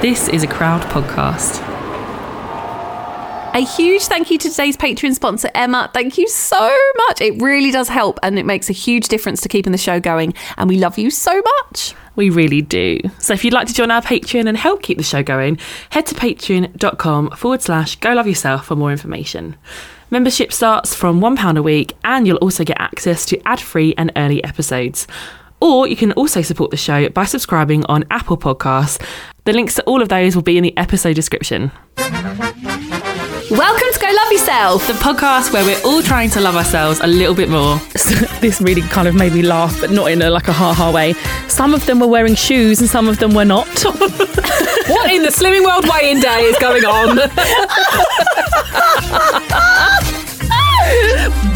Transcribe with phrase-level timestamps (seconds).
[0.00, 1.60] This is a crowd podcast.
[3.54, 5.90] A huge thank you to today's Patreon sponsor, Emma.
[5.92, 7.20] Thank you so much.
[7.20, 10.32] It really does help and it makes a huge difference to keeping the show going.
[10.56, 11.94] And we love you so much.
[12.16, 12.98] We really do.
[13.18, 15.58] So if you'd like to join our Patreon and help keep the show going,
[15.90, 19.54] head to patreon.com forward slash go love yourself for more information.
[20.10, 24.12] Membership starts from £1 a week and you'll also get access to ad free and
[24.16, 25.06] early episodes.
[25.60, 28.98] Or you can also support the show by subscribing on Apple Podcasts.
[29.44, 31.72] The links to all of those will be in the episode description.
[31.96, 34.86] Welcome to Go Love Yourself.
[34.86, 37.78] The podcast where we're all trying to love ourselves a little bit more.
[38.40, 40.92] this really kind of made me laugh, but not in a like a ha ha
[40.92, 41.14] way.
[41.48, 43.66] Some of them were wearing shoes and some of them were not.
[43.84, 47.18] what in the Slimming World weighing day is going on?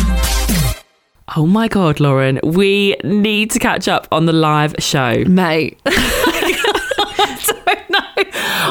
[1.37, 5.24] Oh my god, Lauren, we need to catch up on the live show.
[5.24, 5.80] Mate.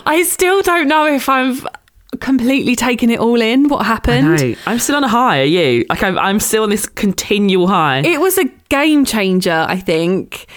[0.05, 1.65] I still don't know if I've
[2.19, 3.67] completely taken it all in.
[3.69, 4.27] What happened?
[4.27, 5.41] I I'm still on a high.
[5.41, 5.85] Are you?
[5.89, 7.99] Like I'm, I'm still on this continual high.
[7.99, 10.47] It was a game changer, I think.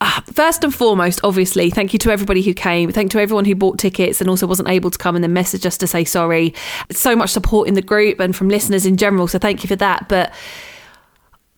[0.00, 2.90] Uh, first and foremost, obviously, thank you to everybody who came.
[2.90, 5.32] Thank you to everyone who bought tickets and also wasn't able to come and then
[5.32, 6.54] message us to say sorry.
[6.90, 9.28] So much support in the group and from listeners in general.
[9.28, 10.08] So thank you for that.
[10.08, 10.32] But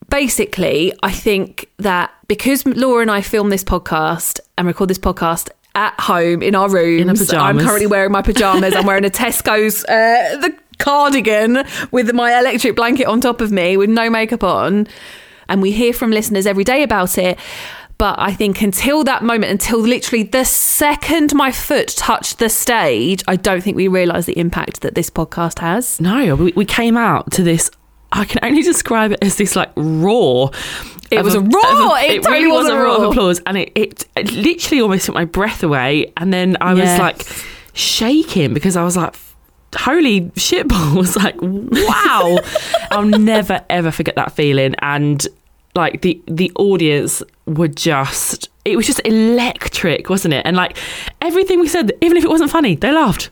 [0.09, 5.49] basically, I think that because Laura and I film this podcast and record this podcast
[5.75, 8.75] at home in our rooms, In I'm currently wearing my pajamas.
[8.75, 13.77] I'm wearing a Tesco's uh, the cardigan with my electric blanket on top of me
[13.77, 14.87] with no makeup on,
[15.47, 17.37] and we hear from listeners every day about it.
[17.97, 23.23] But I think until that moment, until literally the second my foot touched the stage,
[23.27, 26.01] I don't think we realised the impact that this podcast has.
[26.01, 27.71] no, we, we came out to this.
[28.11, 30.51] I can only describe it as this like roar.
[31.11, 31.47] It was a roar.
[31.47, 34.31] of It totally really was was a a roar of applause, and it, it, it
[34.31, 36.11] literally almost took my breath away.
[36.17, 37.23] And then I was like
[37.73, 39.15] shaking because I was like,
[39.75, 42.39] "Holy shit balls!" Like, wow!
[42.91, 44.75] I'll never ever forget that feeling.
[44.79, 45.25] And
[45.75, 50.45] like the the audience were just it was just electric, wasn't it?
[50.45, 50.77] And like
[51.21, 53.29] everything we said, even if it wasn't funny, they laughed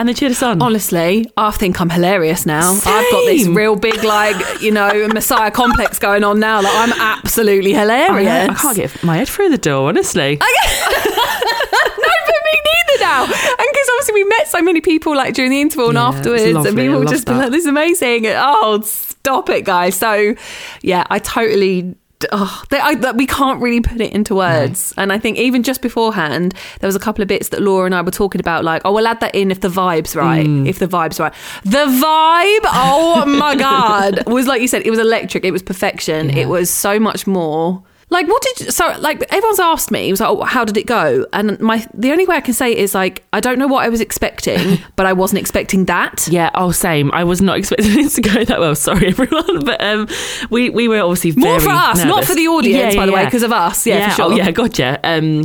[0.00, 0.62] and they cheered us on.
[0.62, 2.72] Honestly, I think I'm hilarious now.
[2.72, 2.90] Same.
[2.92, 6.62] I've got this real big, like, you know, Messiah complex going on now.
[6.62, 8.24] Like, I'm absolutely hilarious.
[8.24, 10.36] know, I can't get my head through the door, honestly.
[10.40, 13.24] no, but me neither now.
[13.24, 16.66] And because obviously we met so many people like during the interval and Yeah, afterwards,
[16.66, 17.36] and people just that.
[17.36, 19.96] like, "This is amazing." Oh, stop it, guys.
[19.96, 20.34] So,
[20.80, 21.94] yeah, I totally.
[22.32, 24.92] Oh, they, I, that we can't really put it into words.
[24.96, 27.94] And I think even just beforehand, there was a couple of bits that Laura and
[27.94, 30.46] I were talking about, like, oh, we'll add that in if the vibe's right.
[30.46, 30.68] Mm.
[30.68, 31.32] If the vibe's right.
[31.64, 35.44] The vibe, oh my God, was like you said, it was electric.
[35.44, 36.30] It was perfection.
[36.30, 37.82] It was so much more.
[38.10, 40.76] Like, what did you, so, like, everyone's asked me, it was like, oh, how did
[40.76, 41.26] it go?
[41.32, 43.84] And my, the only way I can say it is, like, I don't know what
[43.84, 46.26] I was expecting, but I wasn't expecting that.
[46.28, 47.12] Yeah, oh, same.
[47.12, 48.74] I was not expecting it to go that well.
[48.74, 50.08] Sorry, everyone, but um,
[50.50, 53.44] we we were obviously More for us, not for the audience, by the way, because
[53.44, 53.86] of us.
[53.86, 54.24] Yeah, for sure.
[54.32, 54.98] Oh, yeah, gotcha.
[55.04, 55.44] Um,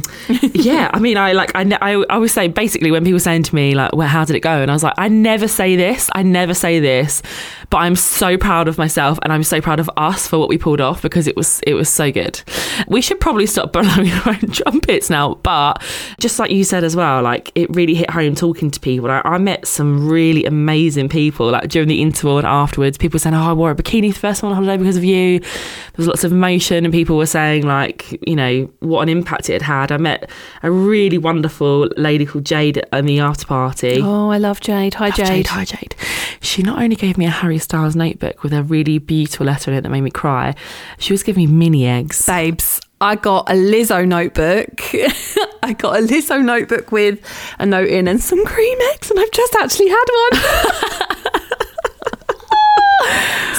[0.54, 3.44] yeah, I mean, I like, I, I, I was saying basically when people were saying
[3.44, 5.76] to me like, "Well, how did it go?" and I was like, I never say
[5.76, 7.22] this, I never say this,
[7.70, 10.58] but I'm so proud of myself and I'm so proud of us for what we
[10.58, 12.42] pulled off because it was it was so good.
[12.88, 13.88] We should probably stop blowing
[14.26, 15.82] our own trumpets now, but
[16.20, 19.10] just like you said as well, like it really hit home talking to people.
[19.12, 22.98] I, I met some really amazing people like during the interval and afterwards.
[22.98, 25.04] People saying, "Oh, I wore a bikini for the first time on holiday because of
[25.04, 29.10] you." There was lots of emotion, and people were saying like, you know, what an
[29.10, 29.92] impact it had had.
[29.92, 30.30] I met
[30.64, 34.00] a really wonderful lady called Jade at the after party.
[34.02, 34.96] Oh, I love Jade.
[34.96, 35.48] Hi, Love Jade.
[35.48, 35.96] Hi, Jade.
[36.42, 39.78] She not only gave me a Harry Styles notebook with a really beautiful letter in
[39.78, 40.56] it that made me cry,
[40.98, 42.18] she was giving me mini eggs.
[42.46, 44.80] Babes, I got a Lizzo notebook.
[45.64, 47.20] I got a Lizzo notebook with
[47.58, 51.42] a note in and some cream eggs, and I've just actually had one.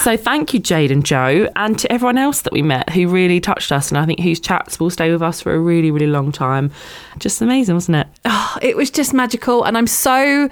[0.03, 3.41] So thank you, Jade and Joe, and to everyone else that we met who really
[3.41, 6.07] touched us, and I think whose chats will stay with us for a really, really
[6.07, 6.71] long time.
[7.19, 8.07] Just amazing, wasn't it?
[8.25, 10.49] Oh, it was just magical, and I'm so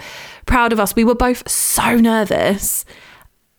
[0.47, 0.97] proud of us.
[0.97, 2.85] We were both so nervous,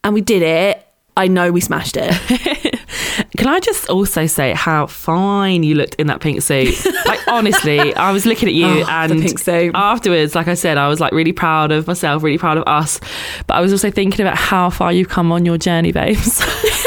[0.04, 0.85] and we did it.
[1.18, 2.12] I know we smashed it.
[3.38, 6.76] Can I just also say how fine you looked in that pink suit?
[7.06, 9.72] Like honestly, I was looking at you Oh, and pink suit.
[9.76, 13.00] afterwards, like I said, I was like really proud of myself, really proud of us.
[13.48, 16.42] But I was also thinking about how far you've come on your journey, babes.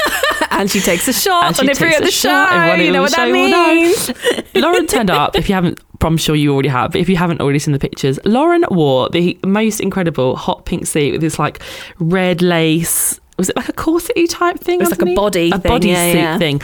[0.50, 2.28] and she takes a shot And she on every other show.
[2.28, 3.74] shot, everyone You know what that show will know.
[3.74, 4.12] means?
[4.54, 5.36] Lauren turned up.
[5.36, 6.92] If you haven't, I'm sure you already have.
[6.92, 10.86] But if you haven't already seen the pictures, Lauren wore the most incredible hot pink
[10.86, 11.60] suit with this like
[11.98, 13.20] red lace.
[13.38, 14.80] Was it like a corsety type thing?
[14.80, 16.38] It was like a body a thing, body yeah, suit yeah.
[16.38, 16.60] thing,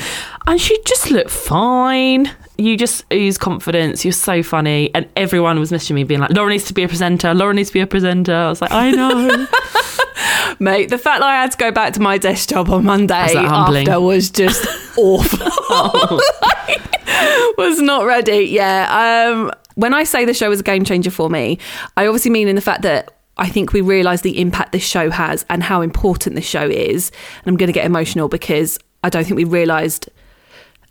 [0.46, 2.30] and she just looked fine.
[2.58, 4.04] you just ooze confidence.
[4.04, 4.94] You're so funny.
[4.94, 7.34] And everyone was messaging me being like, Laura needs to be a presenter.
[7.34, 8.34] Laura needs to be a presenter.
[8.34, 9.46] I was like, I know.
[10.60, 13.34] Mate, the fact that I had to go back to my desk job on Monday
[13.34, 14.66] Was after was just
[14.98, 16.20] awful.
[16.42, 17.02] Like,
[17.58, 18.46] was not ready.
[18.46, 19.32] Yeah.
[19.32, 21.58] Um, when I say the show was a game changer for me,
[21.96, 25.10] I obviously mean in the fact that I think we realise the impact this show
[25.10, 27.10] has and how important this show is.
[27.38, 30.08] And I'm going to get emotional because I don't think we realised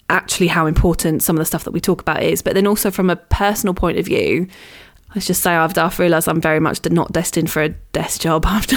[0.10, 2.42] actually how important some of the stuff that we talk about is.
[2.42, 4.48] But then also from a personal point of view,
[5.16, 8.46] let's just say I've, I've realised I'm very much not destined for a desk job
[8.48, 8.76] after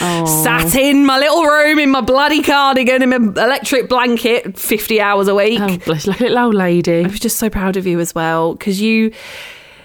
[0.00, 5.28] sat in my little room in my bloody cardigan in my electric blanket 50 hours
[5.28, 5.60] a week.
[5.60, 7.04] oh, bless you, like a little old lady.
[7.04, 9.12] I was just so proud of you as well because you,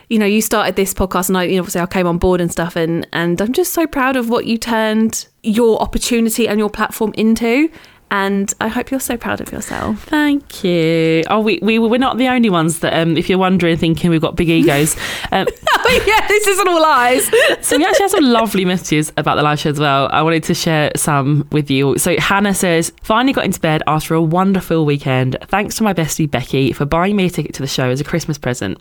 [0.09, 2.41] you know, you started this podcast and I, you know, obviously I came on board
[2.41, 6.59] and stuff, and and I'm just so proud of what you turned your opportunity and
[6.59, 7.69] your platform into.
[8.11, 10.03] And I hope you're so proud of yourself.
[10.03, 11.23] Thank you.
[11.29, 14.21] Oh, we, we we're not the only ones that, um, if you're wondering, thinking we've
[14.21, 14.95] got big egos.
[15.31, 17.25] Um, oh yeah, this isn't all lies.
[17.65, 20.07] so we actually have some lovely messages about the live show as well.
[20.11, 21.97] I wanted to share some with you.
[21.97, 25.35] So Hannah says, finally got into bed after a wonderful weekend.
[25.47, 28.03] Thanks to my bestie Becky for buying me a ticket to the show as a
[28.03, 28.77] Christmas present.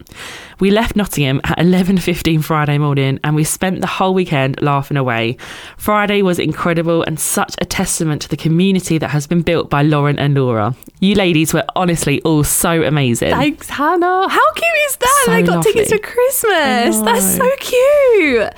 [0.60, 5.36] We left Nottingham at 11.15 Friday morning and we spent the whole weekend laughing away.
[5.76, 9.82] Friday was incredible and such a testament to the community that has been built by
[9.82, 10.74] Lauren and Laura.
[10.98, 13.30] You ladies were honestly all so amazing.
[13.30, 14.28] Thanks, Hannah.
[14.28, 15.22] How cute is that?
[15.24, 16.98] So they got tickets for Christmas.
[16.98, 18.52] That's so cute.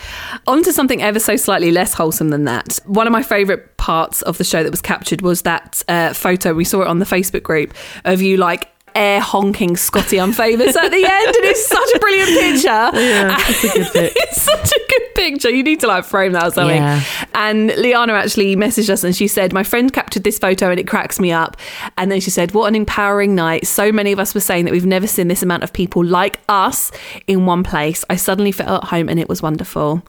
[0.46, 2.80] On to something ever so slightly less wholesome than that.
[2.86, 6.54] One of my favourite parts of the show that was captured was that uh, photo.
[6.54, 7.74] We saw it on the Facebook group
[8.06, 11.36] of you like air honking Scotty Unfamous at the end.
[11.36, 12.90] And it's such a brilliant picture.
[13.06, 14.12] Yeah, it's a good pic.
[14.16, 15.50] it's such a good picture.
[15.50, 16.76] You need to like frame that or something.
[16.76, 17.02] Yeah.
[17.34, 20.88] And Liana actually messaged us and she said, My friend captured this photo and it
[20.88, 21.56] cracks me up.
[21.96, 23.66] And then she said, What an empowering night.
[23.66, 26.40] So many of us were saying that we've never seen this amount of people like
[26.48, 26.90] us
[27.26, 28.04] in one place.
[28.10, 30.02] I suddenly felt at home and it was wonderful.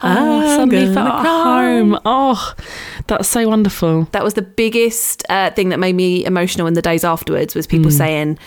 [0.00, 1.98] Oh, I'm suddenly felt at home.
[2.04, 2.54] Oh,
[3.08, 4.04] that's so wonderful.
[4.12, 7.66] That was the biggest uh, thing that made me emotional in the days afterwards was
[7.66, 8.38] people saying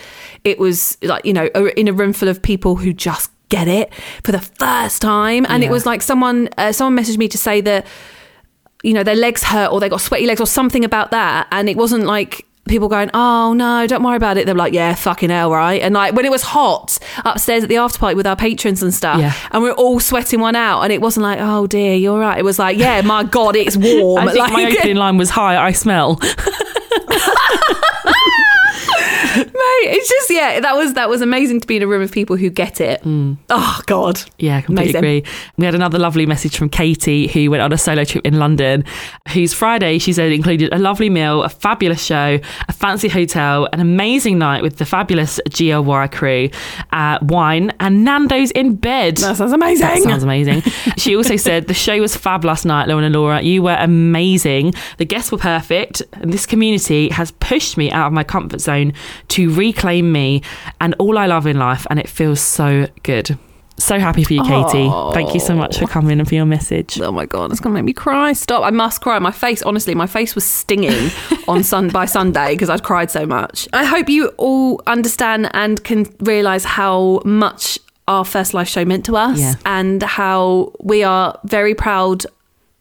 [0.43, 3.93] it was like, you know, in a room full of people who just get it
[4.23, 5.45] for the first time.
[5.49, 7.85] And it was like someone, uh, someone messaged me to say that,
[8.81, 11.47] you know, their legs hurt or they got sweaty legs or something about that.
[11.51, 14.45] And it wasn't like people going, oh no, don't worry about it.
[14.45, 15.81] They were like, yeah, fucking hell, right?
[15.81, 18.93] And like when it was hot upstairs at the after party with our patrons and
[18.93, 19.33] stuff, Yeah.
[19.51, 22.37] and we are all sweating one out, and it wasn't like, oh dear, you're right.
[22.37, 24.19] It was like, yeah, my God, it's warm.
[24.27, 26.19] I think like, my opening line was "Hi, I smell."
[29.83, 32.35] It's just yeah, that was that was amazing to be in a room of people
[32.35, 33.01] who get it.
[33.05, 35.19] Oh God, Yeah, I completely Amazing.
[35.19, 35.31] agree.
[35.57, 38.83] We had another lovely message from Katie, who went on a solo trip in London,
[39.33, 43.79] whose Friday, she said, included a lovely meal, a fabulous show, a fancy hotel, an
[43.79, 46.49] amazing night with the fabulous Wara crew,
[46.91, 49.17] uh, wine, and Nando's in bed.
[49.17, 49.87] that sounds amazing.
[49.87, 50.61] That sounds amazing.
[50.97, 53.41] she also said the show was fab last night, Lauren and Laura.
[53.41, 54.73] You were amazing.
[54.97, 58.93] The guests were perfect, and this community has pushed me out of my comfort zone
[59.29, 60.41] to reclaim me
[60.81, 63.37] and all I love in life, and it feels so good.
[63.77, 64.89] So happy for you, Katie.
[65.17, 66.99] Thank you so much for coming and for your message.
[67.01, 68.33] Oh my god, it's gonna make me cry.
[68.33, 68.61] Stop!
[68.63, 69.17] I must cry.
[69.19, 71.09] My face, honestly, my face was stinging
[71.47, 73.67] on sun by Sunday because I'd cried so much.
[73.73, 79.05] I hope you all understand and can realise how much our first live show meant
[79.05, 79.53] to us, Yeah.
[79.65, 82.25] and how we are very proud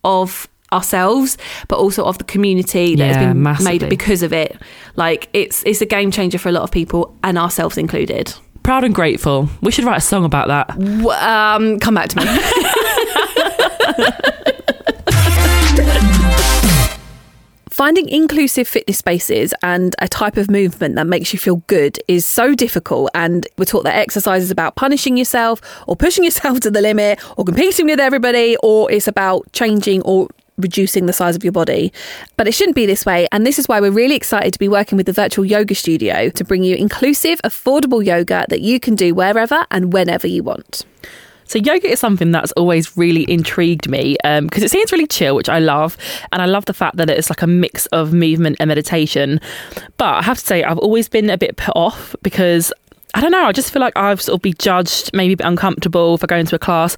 [0.05, 1.37] of ourselves,
[1.69, 3.79] but also of the community that has been massively.
[3.79, 4.57] made because of it.
[4.97, 8.33] Like it's it's a game changer for a lot of people, and ourselves included.
[8.63, 9.49] Proud and grateful.
[9.63, 10.69] We should write a song about that.
[10.79, 12.25] W- Um, come back to me.
[17.71, 22.27] Finding inclusive fitness spaces and a type of movement that makes you feel good is
[22.27, 23.09] so difficult.
[23.15, 27.19] And we're taught that exercise is about punishing yourself or pushing yourself to the limit
[27.39, 30.29] or competing with everybody, or it's about changing or
[30.61, 31.93] reducing the size of your body.
[32.37, 33.29] But it shouldn't be this way.
[33.33, 36.31] And this is why we're really excited to be working with the Virtual Yoga Studio
[36.31, 40.85] to bring you inclusive, affordable yoga that you can do wherever and whenever you want.
[41.51, 45.35] So yoga is something that's always really intrigued me um, because it seems really chill,
[45.35, 45.97] which I love,
[46.31, 49.41] and I love the fact that it's like a mix of movement and meditation.
[49.97, 52.73] But I have to say, I've always been a bit put off because
[53.15, 53.47] I don't know.
[53.47, 56.47] I just feel like I've sort of be judged, maybe a bit uncomfortable for going
[56.47, 56.97] to a class.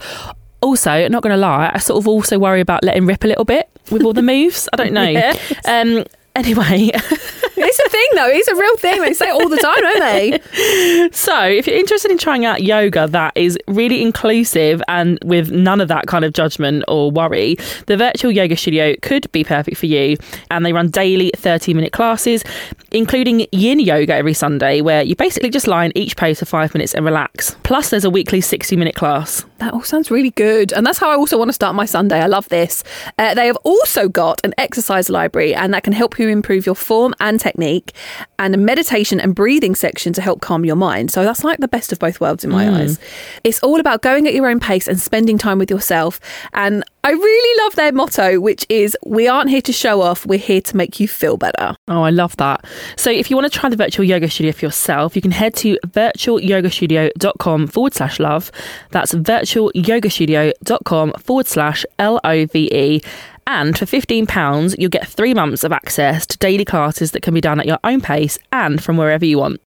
[0.62, 3.44] Also, not going to lie, I sort of also worry about letting rip a little
[3.44, 4.68] bit with all the moves.
[4.72, 5.08] I don't know.
[5.08, 5.38] Yes.
[5.66, 6.04] Um,
[6.36, 8.28] anyway, it's a thing though.
[8.28, 9.00] It's a real thing.
[9.00, 11.08] They say it all the time, don't they?
[11.12, 15.80] So, if you're interested in trying out yoga that is really inclusive and with none
[15.80, 19.86] of that kind of judgment or worry, the virtual yoga studio could be perfect for
[19.86, 20.16] you.
[20.50, 22.44] And they run daily 30 minute classes,
[22.92, 26.72] including yin yoga every Sunday, where you basically just lie in each pose for five
[26.74, 27.56] minutes and relax.
[27.64, 29.44] Plus, there's a weekly 60 minute class.
[29.62, 30.72] That all sounds really good.
[30.72, 32.18] And that's how I also want to start my Sunday.
[32.18, 32.82] I love this.
[33.16, 36.74] Uh, they have also got an exercise library, and that can help you improve your
[36.74, 37.92] form and technique,
[38.40, 41.12] and a meditation and breathing section to help calm your mind.
[41.12, 42.98] So that's like the best of both worlds in my eyes.
[43.44, 46.18] It's all about going at your own pace and spending time with yourself.
[46.54, 50.38] And I really love their motto, which is We aren't here to show off, we're
[50.38, 51.74] here to make you feel better.
[51.88, 52.64] Oh, I love that.
[52.96, 55.56] So if you want to try the virtual yoga studio for yourself, you can head
[55.56, 58.52] to virtualyogastudio.com forward slash love.
[58.90, 63.02] That's virtualyogastudio.com forward slash L O V E.
[63.48, 67.40] And for £15, you'll get three months of access to daily classes that can be
[67.40, 69.60] done at your own pace and from wherever you want.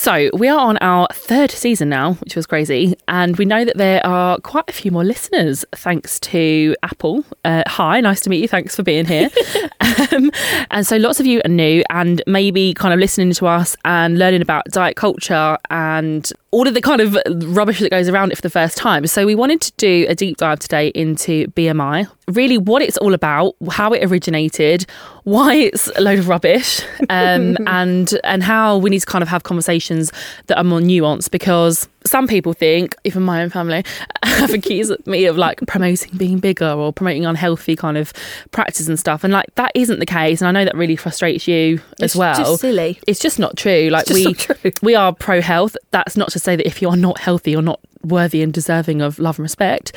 [0.00, 2.96] So, we are on our third season now, which was crazy.
[3.06, 7.22] And we know that there are quite a few more listeners thanks to Apple.
[7.44, 8.48] Uh, hi, nice to meet you.
[8.48, 9.28] Thanks for being here.
[10.10, 10.30] um,
[10.70, 14.18] and so, lots of you are new and maybe kind of listening to us and
[14.18, 17.14] learning about diet culture and all of the kind of
[17.54, 19.06] rubbish that goes around it for the first time.
[19.06, 23.12] So, we wanted to do a deep dive today into BMI, really what it's all
[23.12, 24.86] about, how it originated,
[25.24, 29.28] why it's a load of rubbish, um, and and how we need to kind of
[29.28, 30.12] have conversations
[30.46, 33.84] that are more nuanced because some people think, even my own family,
[34.24, 38.12] have accused me of like promoting being bigger or promoting unhealthy kind of
[38.52, 39.22] practices and stuff.
[39.24, 40.40] And like that isn't the case.
[40.40, 42.34] And I know that really frustrates you as It's well.
[42.34, 42.98] just silly.
[43.06, 43.88] It's just not true.
[43.90, 44.72] Like we true.
[44.82, 45.76] we are pro health.
[45.90, 49.02] That's not to say that if you are not healthy, you're not worthy and deserving
[49.02, 49.92] of love and respect.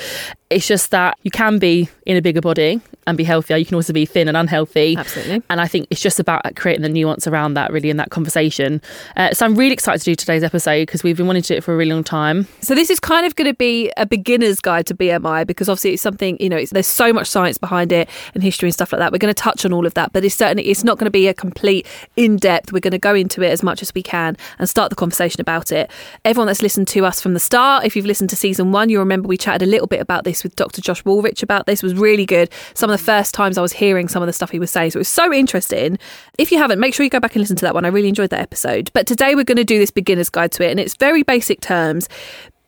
[0.53, 3.57] It's just that you can be in a bigger body and be healthier.
[3.57, 4.95] You can also be thin and unhealthy.
[4.97, 5.41] Absolutely.
[5.49, 8.81] And I think it's just about creating the nuance around that, really, in that conversation.
[9.17, 11.57] Uh, so I'm really excited to do today's episode because we've been wanting to do
[11.57, 12.47] it for a really long time.
[12.61, 15.93] So this is kind of going to be a beginner's guide to BMI because obviously
[15.93, 18.91] it's something you know it's, there's so much science behind it and history and stuff
[18.91, 19.11] like that.
[19.11, 21.11] We're going to touch on all of that, but it's certainly it's not going to
[21.11, 22.71] be a complete in depth.
[22.71, 25.41] We're going to go into it as much as we can and start the conversation
[25.41, 25.91] about it.
[26.23, 29.01] Everyone that's listened to us from the start, if you've listened to season one, you'll
[29.01, 30.81] remember we chatted a little bit about this with Dr.
[30.81, 31.81] Josh Wolrich about this.
[31.81, 32.49] Was really good.
[32.73, 34.91] Some of the first times I was hearing some of the stuff he was saying,
[34.91, 35.97] so it was so interesting.
[36.37, 37.85] If you haven't, make sure you go back and listen to that one.
[37.85, 38.91] I really enjoyed that episode.
[38.93, 41.61] But today we're going to do this beginner's guide to it, and it's very basic
[41.61, 42.07] terms.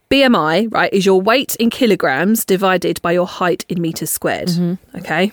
[0.09, 4.49] BMI, right, is your weight in kilograms divided by your height in meters squared.
[4.49, 4.97] Mm-hmm.
[4.97, 5.31] Okay.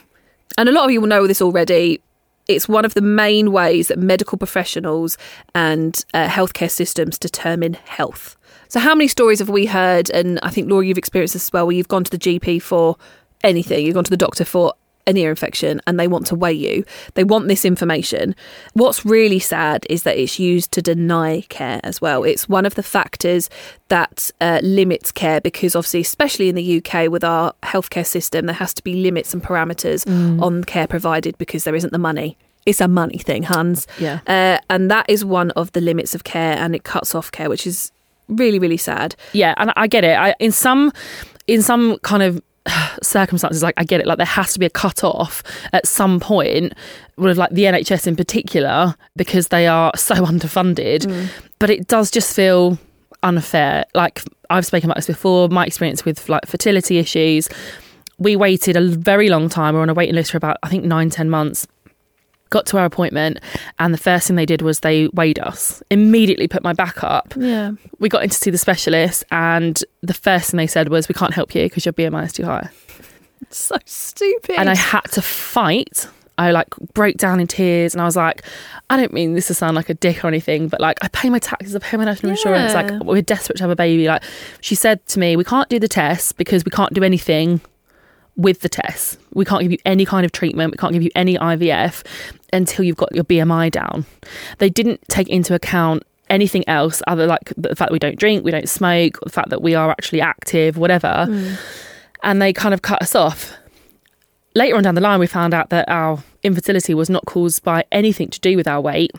[0.58, 2.00] And a lot of you will know this already.
[2.48, 5.16] It's one of the main ways that medical professionals
[5.54, 8.36] and uh, healthcare systems determine health.
[8.68, 10.10] So, how many stories have we heard?
[10.10, 12.62] And I think, Laura, you've experienced this as well, where you've gone to the GP
[12.62, 12.96] for
[13.44, 14.74] anything, you've gone to the doctor for
[15.06, 16.84] an ear infection and they want to weigh you.
[17.14, 18.34] They want this information.
[18.74, 22.24] What's really sad is that it's used to deny care as well.
[22.24, 23.50] It's one of the factors
[23.88, 28.54] that uh, limits care because, obviously, especially in the UK with our healthcare system, there
[28.54, 30.06] has to be limits and parameters
[30.40, 32.36] on care provided because there isn't the money.
[32.64, 33.86] It's a money thing, Hans.
[33.98, 34.20] Yeah.
[34.26, 37.48] Uh, and that is one of the limits of care and it cuts off care,
[37.48, 37.90] which is
[38.28, 39.16] really, really sad.
[39.32, 40.16] Yeah, and I get it.
[40.16, 40.92] I, in some,
[41.46, 42.40] in some kind of
[43.02, 44.06] circumstances, like I get it.
[44.06, 45.42] Like there has to be a cut off
[45.72, 46.74] at some point
[47.16, 51.00] with like the NHS in particular because they are so underfunded.
[51.00, 51.28] Mm.
[51.58, 52.78] But it does just feel
[53.22, 53.84] unfair.
[53.94, 55.48] Like I've spoken about this before.
[55.48, 57.48] My experience with like fertility issues.
[58.18, 59.74] We waited a very long time.
[59.74, 61.66] We're on a waiting list for about I think nine, ten months.
[62.52, 63.38] Got to our appointment,
[63.78, 65.82] and the first thing they did was they weighed us.
[65.90, 67.32] Immediately put my back up.
[67.34, 67.72] Yeah.
[67.98, 71.14] We got in to see the specialist, and the first thing they said was, "We
[71.14, 72.68] can't help you because your BMI is too high."
[73.48, 74.56] So stupid.
[74.58, 76.08] And I had to fight.
[76.36, 78.42] I like broke down in tears, and I was like,
[78.90, 81.30] "I don't mean this to sound like a dick or anything, but like I pay
[81.30, 82.74] my taxes, I pay my national insurance.
[82.74, 84.22] Like we're desperate to have a baby." Like
[84.60, 87.62] she said to me, "We can't do the test because we can't do anything."
[88.36, 89.18] with the test.
[89.34, 90.72] We can't give you any kind of treatment.
[90.72, 92.02] We can't give you any IVF
[92.52, 94.04] until you've got your BMI down.
[94.58, 98.44] They didn't take into account anything else other like the fact that we don't drink,
[98.44, 101.26] we don't smoke, the fact that we are actually active, whatever.
[101.28, 101.58] Mm.
[102.22, 103.52] And they kind of cut us off.
[104.54, 107.84] Later on down the line, we found out that our infertility was not caused by
[107.92, 109.12] anything to do with our weight.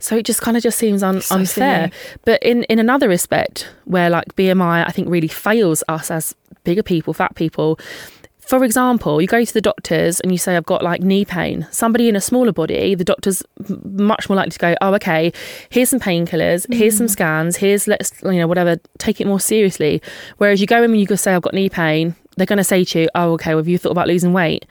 [0.00, 1.90] So it just kind of just seems un- So unfair.
[2.24, 6.34] But in, in another respect, where like BMI, I think really fails us as
[6.64, 7.78] bigger people, fat people.
[8.48, 11.66] For example, you go to the doctors and you say, I've got like knee pain.
[11.70, 13.42] Somebody in a smaller body, the doctor's
[13.84, 15.34] much more likely to go, Oh, okay,
[15.68, 17.10] here's some painkillers, here's some mm.
[17.10, 20.00] scans, here's let's, you know, whatever, take it more seriously.
[20.38, 22.64] Whereas you go in and you go say, I've got knee pain, they're going to
[22.64, 24.64] say to you, "Oh, okay, well, have you thought about losing weight?"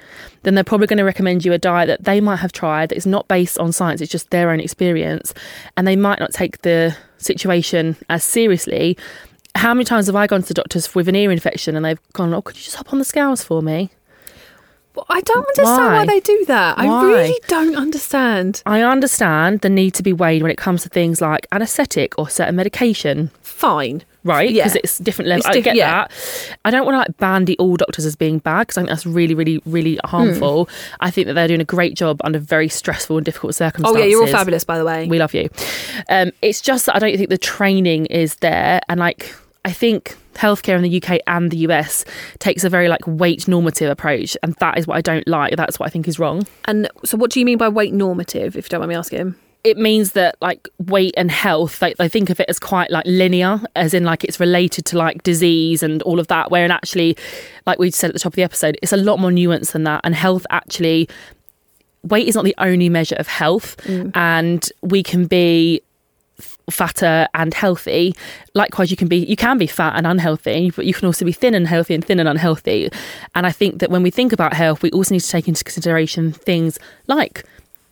[0.43, 2.95] Then they're probably going to recommend you a diet that they might have tried that
[2.95, 5.33] is not based on science; it's just their own experience,
[5.75, 8.97] and they might not take the situation as seriously.
[9.57, 11.99] How many times have I gone to the doctors with an ear infection and they've
[12.13, 13.89] gone, "Oh, could you just hop on the scales for me?"
[14.97, 15.97] Well, I don't understand why?
[15.97, 16.05] Why?
[16.07, 16.79] they do that.
[16.79, 18.63] I really don't understand.
[18.65, 22.27] I understand the need to be weighed when it comes to things like anaesthetic or
[22.29, 24.01] certain medication, Fine.
[24.23, 24.49] right?
[24.49, 24.63] Yeah.
[24.63, 25.45] Because it's different levels.
[25.45, 25.91] It's I get yeah.
[25.91, 26.11] that.
[26.65, 29.05] I don't want to like bandy all doctors as being bad because I think that's
[29.05, 30.65] really, really, really harmful.
[30.65, 30.95] Hmm.
[31.01, 33.95] I think that they're doing a great job under very stressful and difficult circumstances.
[33.95, 35.07] Oh yeah, you're all fabulous, by the way.
[35.07, 35.47] We love you.
[36.09, 39.31] Um, it's just that I don't think the training is there, and like
[39.67, 42.05] I think healthcare in the UK and the US
[42.39, 45.57] takes a very like weight normative approach, and that is what I don't like.
[45.57, 46.47] That's what I think is wrong.
[46.65, 48.55] and so, what do you mean by weight normative?
[48.55, 49.35] If you don't mind me asking.
[49.65, 53.03] it means that like weight and health like they think of it as quite like
[53.05, 57.17] linear as in like it's related to like disease and all of that wherein actually
[57.65, 59.83] like we said at the top of the episode it's a lot more nuanced than
[59.83, 61.09] that and health actually
[62.03, 64.09] weight is not the only measure of health mm.
[64.13, 65.81] and we can be
[66.69, 68.15] fatter and healthy.
[68.53, 71.31] Likewise you can be you can be fat and unhealthy but you can also be
[71.31, 72.89] thin and healthy and thin and unhealthy.
[73.35, 75.63] And i think that when we think about health we also need to take into
[75.63, 77.45] consideration things like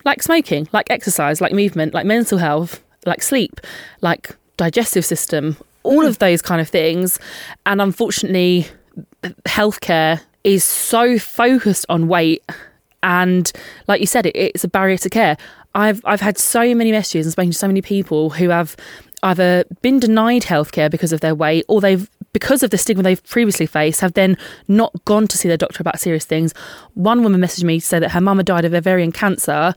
[0.06, 3.60] like smoking, like exercise, like movement, like mental health, like sleep,
[4.02, 6.08] like digestive system, all hmm.
[6.08, 7.20] of those kind of things.
[7.66, 8.68] And unfortunately,
[9.46, 12.44] healthcare is so focused on weight
[13.02, 13.52] and
[13.88, 15.38] like you said it, it's a barrier to care
[15.76, 18.76] i've i've had so many messages and spoken to so many people who have
[19.24, 23.24] either been denied healthcare because of their weight or they've because of the stigma they've
[23.24, 26.54] previously faced have then not gone to see their doctor about serious things.
[26.94, 29.74] One woman messaged me to say that her mum had died of ovarian cancer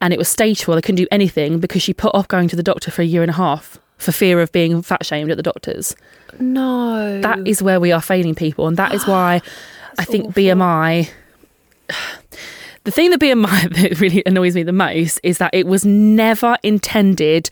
[0.00, 0.76] and it was stage four.
[0.76, 3.22] They couldn't do anything because she put off going to the doctor for a year
[3.22, 5.96] and a half for fear of being fat shamed at the doctors.
[6.38, 9.42] No, that is where we are failing people and that is why
[9.98, 10.42] i think awful.
[10.42, 11.10] bmi
[12.86, 16.56] the thing that bmi that really annoys me the most is that it was never
[16.62, 17.50] intended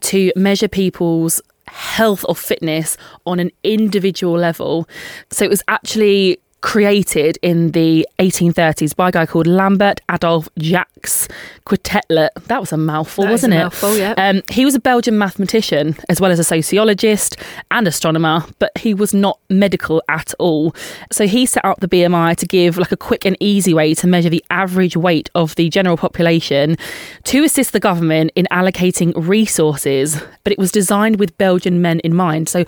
[0.00, 4.88] to measure people's health or fitness on an individual level.
[5.30, 11.28] So it was actually created in the 1830s by a guy called Lambert Adolphe Jacques
[11.64, 12.30] Quetelet.
[12.46, 13.58] That was a mouthful, That wasn't it?
[13.58, 14.14] mouthful, yeah.
[14.16, 17.36] Um, he was a Belgian mathematician as well as a sociologist
[17.70, 20.74] and astronomer, but he was not medical at all.
[21.12, 24.06] So he set up the BMI to give like a quick and easy way to
[24.06, 26.76] measure the average weight of the general population
[27.24, 30.20] to assist the government in allocating resources.
[30.42, 32.48] But it was designed with Belgian men in mind.
[32.48, 32.64] So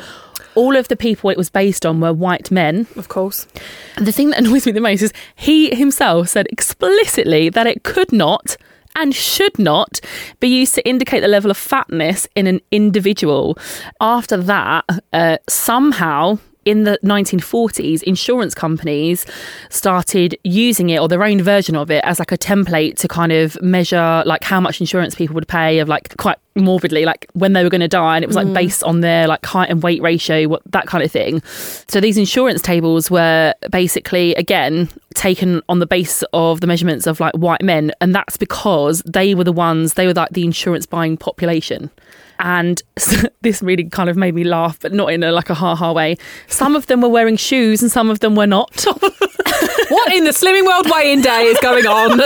[0.54, 2.86] all of the people it was based on were white men.
[2.96, 3.46] of course.
[3.96, 7.84] And the thing that annoys me the most is he himself said explicitly that it
[7.84, 8.56] could not
[8.96, 10.00] and should not
[10.40, 13.56] be used to indicate the level of fatness in an individual.
[14.00, 19.25] After that, uh, somehow in the 1940s, insurance companies
[19.70, 23.33] started using it or their own version of it as like a template to kind
[23.33, 27.53] of measure like how much insurance people would pay of like quite morbidly like when
[27.53, 28.55] they were going to die and it was like mm.
[28.55, 31.40] based on their like height and weight ratio what that kind of thing.
[31.88, 37.20] So these insurance tables were basically again taken on the base of the measurements of
[37.20, 40.87] like white men and that's because they were the ones they were like the insurance
[40.87, 41.90] buying population
[42.40, 42.83] and
[43.42, 45.92] this really kind of made me laugh but not in a like a ha ha
[45.92, 46.16] way
[46.48, 48.85] some of them were wearing shoes and some of them were not
[49.90, 52.11] What in the Slimming World way weighing day is going on?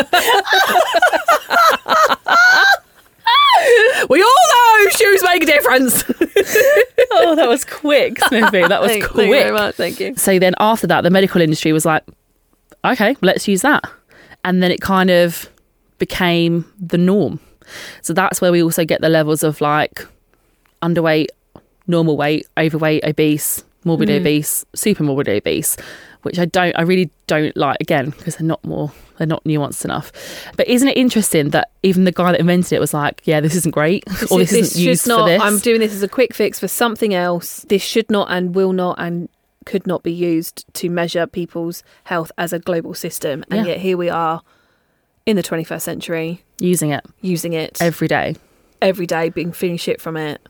[4.10, 6.04] we all know shoes make a difference.
[7.12, 9.74] oh that was quick smithy that was Thank- quick Thank you very much.
[9.76, 10.14] Thank you.
[10.16, 12.04] so then after that the medical industry was like
[12.84, 13.82] okay let's use that
[14.44, 15.48] and then it kind of
[15.98, 17.40] became the norm
[18.02, 20.06] so that's where we also get the levels of like
[20.82, 21.26] underweight
[21.86, 24.20] normal weight overweight obese morbid mm.
[24.20, 25.76] obese super morbid obese
[26.22, 29.84] which i don't i really don't like again because they're not more they're not nuanced
[29.84, 30.10] enough
[30.56, 33.54] but isn't it interesting that even the guy that invented it was like yeah this
[33.54, 36.08] isn't great or this, isn't should used not, for this I'm doing this as a
[36.08, 37.64] quick fix for something else.
[37.68, 39.28] This should not and will not and
[39.66, 43.44] could not be used to measure people's health as a global system.
[43.50, 43.74] And Yeah.
[43.74, 44.42] yet here we are
[45.26, 48.34] in the 21st century using it using it every day
[48.84, 50.40] every day, being feeling shit from it.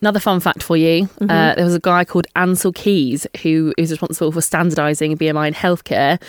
[0.00, 3.92] Another fun fact for you uh, there was a guy called Ancel Keys who is
[3.92, 6.20] responsible for standardising BMI in healthcare.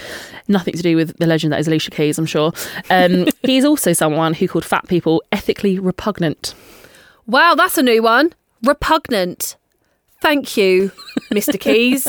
[0.47, 2.53] Nothing to do with the legend that is Alicia Keys, I'm sure.
[2.91, 6.53] Um, he's also someone who called fat people ethically repugnant.
[7.25, 8.33] Wow, that's a new one.
[8.63, 9.57] Repugnant.
[10.23, 10.89] Thank you,
[11.33, 11.59] Mr.
[11.59, 12.07] Keys.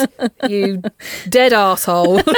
[0.48, 0.80] you
[1.28, 2.14] dead asshole.
[2.22, 2.28] what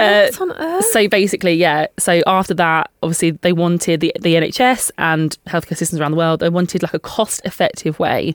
[0.00, 0.86] uh, on earth?
[0.86, 1.88] So basically, yeah.
[1.98, 6.40] So after that, obviously, they wanted the, the NHS and healthcare systems around the world,
[6.40, 8.34] they wanted like a cost effective way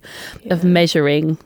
[0.52, 1.40] of measuring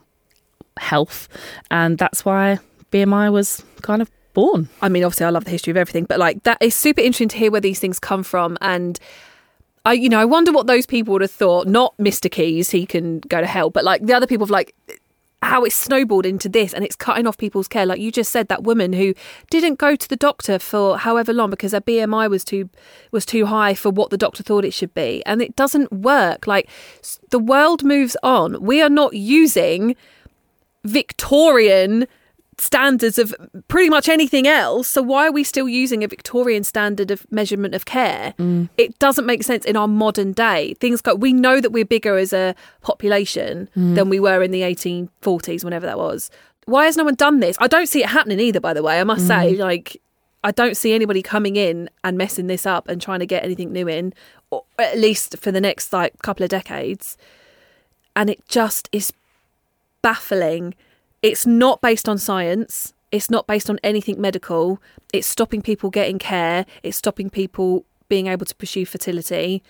[0.77, 1.29] health.
[1.71, 2.59] And that's why
[2.91, 4.67] BMI was kind of born.
[4.81, 7.29] I mean, obviously, I love the history of everything, but like that is super interesting
[7.29, 8.57] to hear where these things come from.
[8.59, 8.99] And
[9.85, 11.67] I, you know, I wonder what those people would have thought.
[11.67, 12.29] Not Mr.
[12.29, 14.75] Keys, he can go to hell, but like the other people of like
[15.41, 17.85] how it's snowballed into this and it's cutting off people's care.
[17.85, 19.13] Like you just said, that woman who
[19.49, 22.69] didn't go to the doctor for however long because her BMI was too
[23.11, 26.45] was too high for what the doctor thought it should be, and it doesn't work.
[26.45, 26.69] Like
[27.29, 28.61] the world moves on.
[28.61, 29.95] We are not using
[30.83, 32.07] Victorian
[32.59, 33.33] standards of
[33.67, 34.87] pretty much anything else.
[34.87, 38.33] So why are we still using a Victorian standard of measurement of care?
[38.37, 38.69] Mm.
[38.77, 40.73] It doesn't make sense in our modern day.
[40.75, 41.15] Things go.
[41.15, 43.95] We know that we're bigger as a population Mm.
[43.95, 46.29] than we were in the 1840s, whenever that was.
[46.65, 47.57] Why has no one done this?
[47.59, 48.59] I don't see it happening either.
[48.59, 49.59] By the way, I must say, Mm.
[49.59, 50.01] like.
[50.41, 53.73] I don't see anybody coming in and messing this up and trying to get anything
[53.73, 54.13] new in,
[54.51, 57.17] or at least for the next like couple of decades.
[58.15, 59.11] And it just is
[60.01, 60.75] baffling.
[61.21, 62.93] It's not based on science.
[63.11, 64.81] It's not based on anything medical.
[65.13, 66.65] It's stopping people getting care.
[66.83, 69.63] It's stopping people being able to pursue fertility.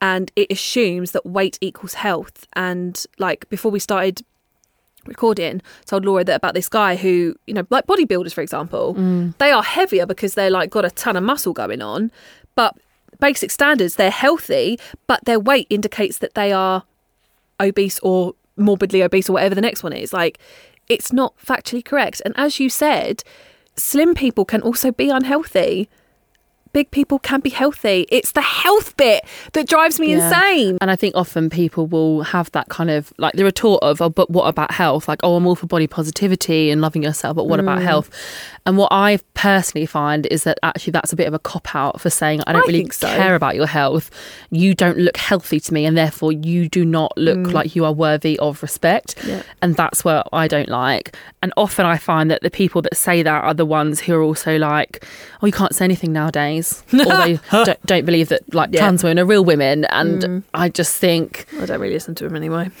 [0.00, 2.46] And it assumes that weight equals health.
[2.54, 4.22] And like before we started
[5.06, 9.36] recording, told Laura that about this guy who, you know, like bodybuilders, for example, mm.
[9.38, 12.10] they are heavier because they're like got a ton of muscle going on.
[12.54, 12.76] But
[13.20, 16.84] basic standards, they're healthy, but their weight indicates that they are
[17.60, 20.12] obese or morbidly obese or whatever the next one is.
[20.12, 20.38] Like,
[20.88, 22.22] it's not factually correct.
[22.24, 23.22] And as you said,
[23.76, 25.88] slim people can also be unhealthy.
[26.76, 28.04] Big people can be healthy.
[28.10, 30.26] It's the health bit that drives me Yeah.
[30.28, 30.76] insane.
[30.82, 34.10] And I think often people will have that kind of like the retort of, oh,
[34.10, 35.08] but what about health?
[35.08, 37.62] Like, oh, I'm all for body positivity and loving yourself, but what Mm.
[37.62, 38.10] about health?
[38.66, 41.98] And what I personally find is that actually that's a bit of a cop out
[41.98, 43.06] for saying, I don't I really so.
[43.08, 44.10] care about your health.
[44.50, 47.92] You don't look healthy to me, and therefore you do not look like you are
[47.92, 49.16] worthy of respect.
[49.22, 49.28] Mm.
[49.28, 49.42] Yeah.
[49.62, 51.16] And that's what I don't like.
[51.42, 54.22] And often I find that the people that say that are the ones who are
[54.22, 55.06] also like,
[55.40, 56.65] oh, you can't say anything nowadays.
[56.92, 58.80] Or they don't, don't believe that like Yeah.
[58.80, 59.84] trans women are real women.
[59.86, 62.70] And I just think, I don't really listen to him anyway.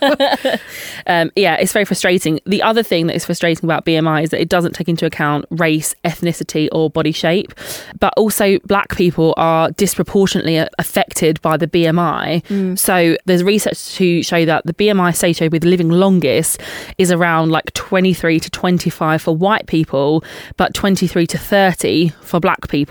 [1.06, 2.40] um, yeah, it's very frustrating.
[2.46, 5.44] The other thing that is frustrating about BMI is that it doesn't take into account
[5.50, 7.52] race, ethnicity, or body shape.
[7.98, 12.78] But also, black people are disproportionately affected by the BMI.
[12.78, 16.60] So, there's research to show that the BMI associated with living longest
[16.98, 20.24] is around like 23 to 25 for white people,
[20.56, 22.89] but 23 to 30 for black people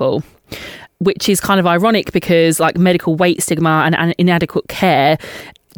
[1.00, 5.18] which is kind of ironic because like medical weight stigma and, and inadequate care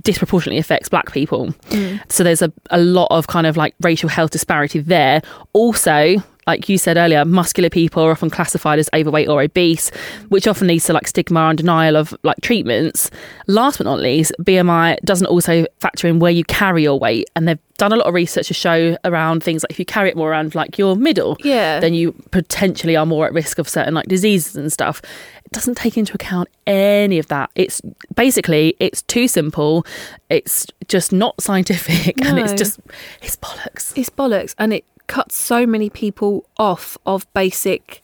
[0.03, 1.47] disproportionately affects black people.
[1.69, 2.01] Mm.
[2.11, 5.21] So there's a, a lot of kind of like racial health disparity there.
[5.53, 6.15] Also,
[6.47, 9.89] like you said earlier, muscular people are often classified as overweight or obese,
[10.29, 13.09] which often leads to like stigma and denial of like treatments.
[13.47, 17.29] Last but not least, BMI doesn't also factor in where you carry your weight.
[17.35, 20.09] And they've done a lot of research to show around things like if you carry
[20.09, 21.79] it more around like your middle, Yeah.
[21.79, 25.01] then you potentially are more at risk of certain like diseases and stuff.
[25.45, 27.49] It doesn't take into account any of that.
[27.55, 27.81] It's
[28.15, 29.85] basically it's too simple.
[30.29, 32.79] It's just not scientific, and it's just
[33.21, 33.93] it's bollocks.
[33.97, 38.03] It's bollocks, and it cuts so many people off of basic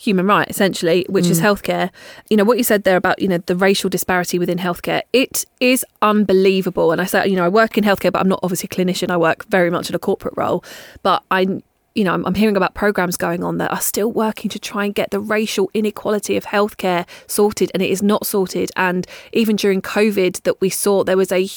[0.00, 1.44] human right, essentially, which is mm.
[1.44, 1.90] healthcare.
[2.30, 5.02] You know what you said there about you know the racial disparity within healthcare.
[5.12, 8.40] It is unbelievable, and I say you know I work in healthcare, but I'm not
[8.42, 9.10] obviously a clinician.
[9.10, 10.64] I work very much in a corporate role,
[11.02, 11.60] but I.
[11.96, 14.84] You know, I'm, I'm hearing about programs going on that are still working to try
[14.84, 18.70] and get the racial inequality of healthcare sorted, and it is not sorted.
[18.76, 21.48] And even during COVID, that we saw there was a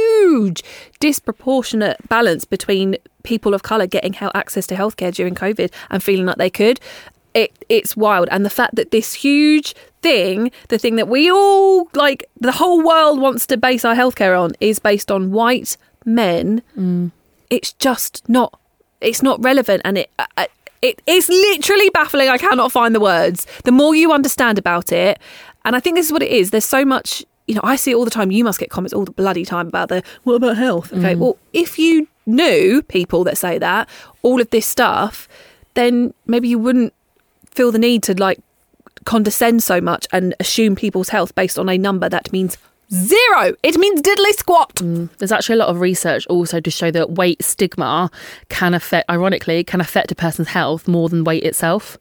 [0.00, 0.62] huge
[1.00, 6.36] disproportionate balance between people of color getting access to healthcare during COVID and feeling like
[6.36, 6.80] they could.
[7.32, 11.88] It it's wild, and the fact that this huge thing, the thing that we all
[11.94, 16.62] like, the whole world wants to base our healthcare on, is based on white men.
[17.48, 18.58] It's just not.
[19.00, 20.10] It's not relevant, and it.
[20.18, 20.46] Uh,
[20.82, 22.28] it is literally baffling.
[22.28, 23.46] I cannot find the words.
[23.64, 25.20] The more you understand about it,
[25.64, 26.50] and I think this is what it is.
[26.50, 27.24] There's so much.
[27.50, 28.30] You know, I see all the time.
[28.30, 30.92] You must get comments all the bloody time about the what about health?
[30.92, 31.18] Okay, mm.
[31.18, 33.88] well, if you knew people that say that
[34.22, 35.28] all of this stuff,
[35.74, 36.94] then maybe you wouldn't
[37.50, 38.38] feel the need to like
[39.04, 42.56] condescend so much and assume people's health based on a number that means
[42.92, 43.56] zero.
[43.64, 44.76] It means diddly squat.
[44.76, 45.08] Mm.
[45.18, 48.12] There's actually a lot of research also to show that weight stigma
[48.48, 51.98] can affect, ironically, can affect a person's health more than weight itself.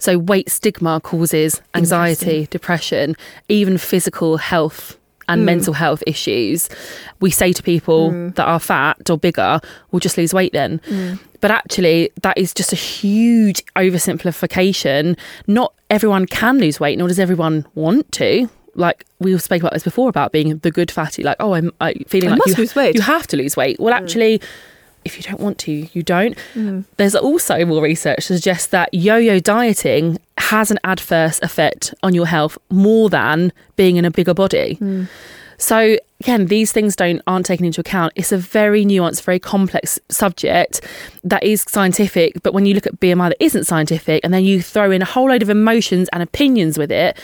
[0.00, 3.16] So weight stigma causes anxiety, depression,
[3.48, 5.46] even physical health and hmm.
[5.46, 6.68] mental health issues.
[7.20, 8.28] We say to people hmm.
[8.30, 9.60] that are fat or bigger,
[9.90, 10.80] we'll just lose weight then.
[10.86, 11.14] Hmm.
[11.40, 15.16] But actually, that is just a huge oversimplification.
[15.46, 18.50] Not everyone can lose weight, nor does everyone want to.
[18.74, 21.22] like we all spoke about this before about being the good fatty.
[21.22, 22.94] Like, oh, I'm I, feeling I like must you, lose weight.
[22.94, 23.78] you have to lose weight.
[23.80, 24.40] Well, actually,
[25.04, 26.36] if you don't want to, you don't.
[26.54, 26.84] Mm.
[26.96, 32.26] There's also more research to suggest that yo-yo dieting has an adverse effect on your
[32.26, 34.76] health more than being in a bigger body.
[34.80, 35.08] Mm.
[35.58, 38.12] So again, these things don't aren't taken into account.
[38.16, 40.80] It's a very nuanced, very complex subject
[41.22, 44.62] that is scientific, but when you look at BMI that isn't scientific and then you
[44.62, 47.18] throw in a whole load of emotions and opinions with it,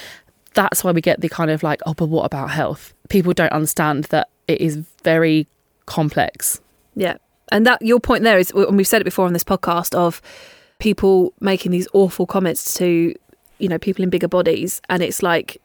[0.53, 2.93] that's why we get the kind of like, oh, but what about health?
[3.09, 5.47] People don't understand that it is very
[5.87, 6.61] complex.
[6.95, 7.17] Yeah.
[7.53, 10.21] And that your point there is, and we've said it before on this podcast, of
[10.79, 13.15] people making these awful comments to,
[13.59, 15.61] you know, people in bigger bodies, and it's like,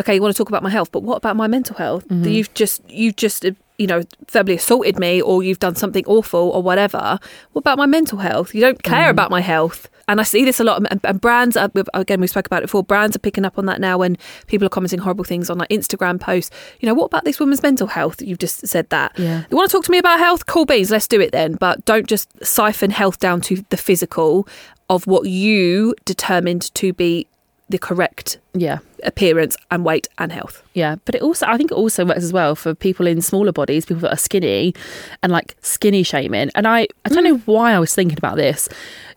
[0.00, 2.06] okay, you want to talk about my health, but what about my mental health?
[2.08, 2.28] Mm-hmm.
[2.28, 3.44] You've just, you've just,
[3.78, 7.18] you know, verbally assaulted me, or you've done something awful, or whatever.
[7.52, 8.54] What about my mental health?
[8.54, 9.10] You don't care mm.
[9.10, 9.88] about my health.
[10.06, 12.66] And I see this a lot, and, and brands are, again, we spoke about it
[12.66, 12.84] before.
[12.84, 15.70] Brands are picking up on that now when people are commenting horrible things on like
[15.70, 16.54] Instagram posts.
[16.80, 18.20] You know, what about this woman's mental health?
[18.20, 19.18] You've just said that.
[19.18, 19.44] Yeah.
[19.50, 20.44] You want to talk to me about health?
[20.46, 21.54] Cool beans, let's do it then.
[21.54, 24.46] But don't just siphon health down to the physical
[24.90, 27.26] of what you determined to be
[27.74, 28.78] the correct Yeah.
[29.02, 30.62] appearance and weight and health.
[30.74, 33.50] Yeah, but it also I think it also works as well for people in smaller
[33.50, 34.74] bodies, people that are skinny,
[35.24, 36.50] and like skinny shaming.
[36.54, 37.30] And I I don't mm.
[37.30, 38.68] know why I was thinking about this.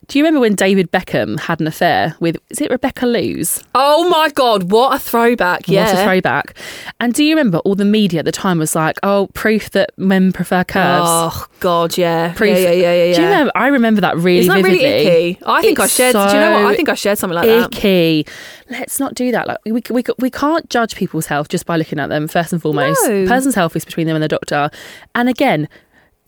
[0.07, 3.61] Do you remember when David Beckham had an affair with is it Rebecca Loos?
[3.75, 5.67] Oh my God, what a throwback.
[5.67, 5.83] Yeah.
[5.93, 6.57] What a throwback!
[7.01, 9.89] And do you remember all the media at the time was like, oh, proof that
[9.97, 11.03] men prefer curves.
[11.05, 12.31] Oh God, yeah.
[12.35, 12.51] Proof.
[12.57, 13.15] Yeah, yeah, yeah, yeah.
[13.15, 13.51] Do you remember?
[13.55, 15.29] I remember that really Isn't that really vividly.
[15.31, 15.39] icky?
[15.45, 16.13] I think I It's shared.
[16.13, 16.71] do you know what?
[16.71, 17.75] I think I shared something like that.
[17.75, 18.25] icky.
[18.69, 19.45] Let's not do that.
[19.45, 22.29] Like we, we we can't judge people's health just by looking at them.
[22.29, 23.27] First and foremost, No.
[23.27, 24.69] person's health is between them and the doctor.
[25.15, 25.67] And again,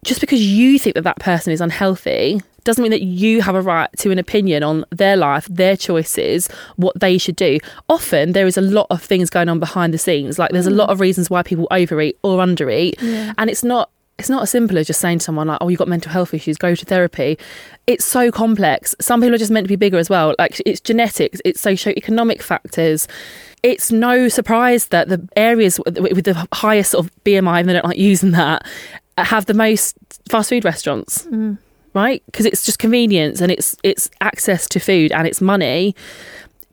[0.03, 3.61] just because you think that that person is unhealthy doesn't mean that you have a
[3.61, 7.59] right to an opinion on their life, their choices, what they should do.
[7.87, 10.39] Often there is a lot of things going on behind the scenes.
[10.39, 10.93] Like there's a lot mm.
[10.93, 13.01] of reasons why people overeat or undereat,
[13.37, 15.79] and it's not it's not as simple as just saying to someone like, "Oh, you've
[15.79, 17.37] got mental health issues, go to therapy."
[17.87, 18.93] It's so complex.
[18.99, 20.35] Some people are just meant to be bigger as well.
[20.37, 23.07] Like it's genetics, it's socio-economic factors.
[23.63, 27.73] It's no surprise that the areas with with the highest sort of BMI, and they
[27.73, 28.67] don't like using that,
[29.17, 29.95] have the most
[30.29, 31.57] fast food restaurants, mm.
[31.99, 32.23] Right?
[32.25, 35.95] Because it's just convenience and it's it's access to food and it's money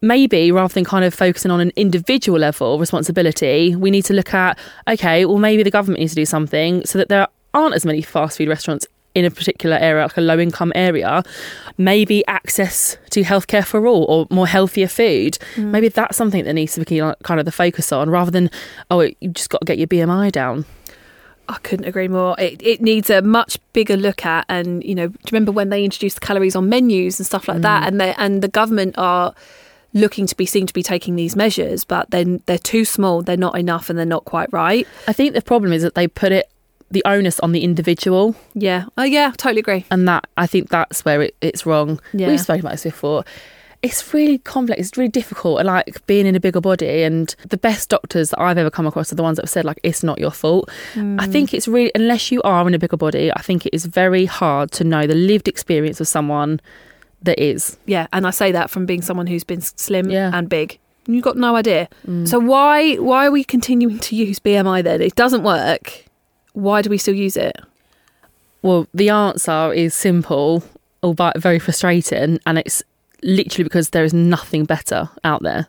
[0.02, 4.34] maybe rather than kind of focusing on an individual level responsibility, we need to look
[4.34, 7.86] at okay, well, maybe the government needs to do something so that there aren't as
[7.86, 8.86] many fast food restaurants
[9.16, 11.22] in a particular area, like a low income area.
[11.78, 15.38] Maybe access to healthcare for all or more healthier food.
[15.54, 15.70] Mm.
[15.70, 18.50] Maybe that's something that needs to be kind of the focus on rather than,
[18.90, 20.66] oh, you just got to get your BMI down.
[21.48, 22.34] I couldn't agree more.
[22.38, 25.68] It, it needs a much bigger look at, and you know, do you remember when
[25.70, 27.84] they introduced calories on menus and stuff like that?
[27.84, 27.86] Mm.
[27.86, 29.34] And the and the government are
[29.94, 33.36] looking to be seen to be taking these measures, but then they're too small, they're
[33.36, 34.86] not enough, and they're not quite right.
[35.08, 36.50] I think the problem is that they put it,
[36.90, 38.36] the onus on the individual.
[38.54, 38.84] Yeah.
[38.98, 39.84] Oh yeah, totally agree.
[39.90, 42.00] and that I think that's where it, it's wrong.
[42.12, 42.28] Yeah.
[42.28, 43.24] We've spoken about this before.
[43.86, 44.80] It's really complex.
[44.80, 45.60] It's really difficult.
[45.60, 48.86] And like being in a bigger body, and the best doctors that I've ever come
[48.86, 50.68] across are the ones that have said like it's not your fault.
[50.94, 51.18] I hmm.
[51.30, 54.24] think it's really unless you are in a bigger body, I think it is very
[54.24, 56.60] hard to know the lived experience of someone
[57.22, 57.76] that is.
[57.86, 60.30] Yeah, and I say that from being someone who's been slim Yeah.
[60.34, 60.78] and big.
[61.06, 61.88] You've got no idea.
[62.06, 62.26] Mm.
[62.26, 65.00] So why why are we continuing to use BMI then?
[65.00, 66.04] It doesn't work.
[66.54, 67.56] Why do we still use it?
[68.62, 70.64] Well, the answer is simple,
[71.02, 72.82] albeit very frustrating, and it's
[73.22, 75.66] literally because there is nothing better out there.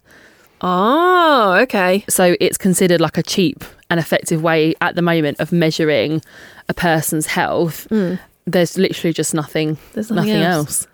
[0.62, 2.04] Oh, okay.
[2.10, 6.22] So it's considered like a cheap and effective way at the moment of measuring
[6.68, 7.86] a person's health.
[7.90, 8.16] Hmm.
[8.46, 9.78] There's literally just nothing.
[9.94, 10.68] There's nothing, nothing else.
[10.84, 10.88] else.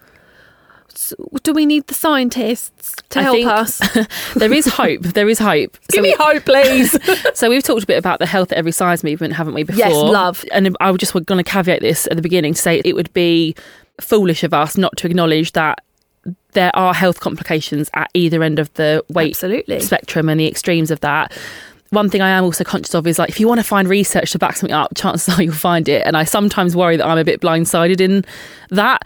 [0.95, 3.81] So do we need the scientists to I help think- us?
[4.35, 5.01] There is hope.
[5.01, 5.77] There is hope.
[5.91, 6.97] So, Give me hope, please.
[7.37, 9.63] so we've talked a bit about the health at every size movement, haven't we?
[9.63, 10.43] Before, Yes, love.
[10.51, 13.13] And I was just going to caveat this at the beginning to say it would
[13.13, 13.55] be
[14.01, 15.83] foolish of us not to acknowledge that
[16.53, 19.79] there are health complications at either end of the weight Absolutely.
[19.79, 21.31] spectrum and the extremes of that.
[21.89, 24.31] One thing I am also conscious of is like if you want to find research
[24.31, 26.05] to back something up, chances are you'll find it.
[26.05, 28.25] And I sometimes worry that I'm a bit blindsided in
[28.69, 29.01] that.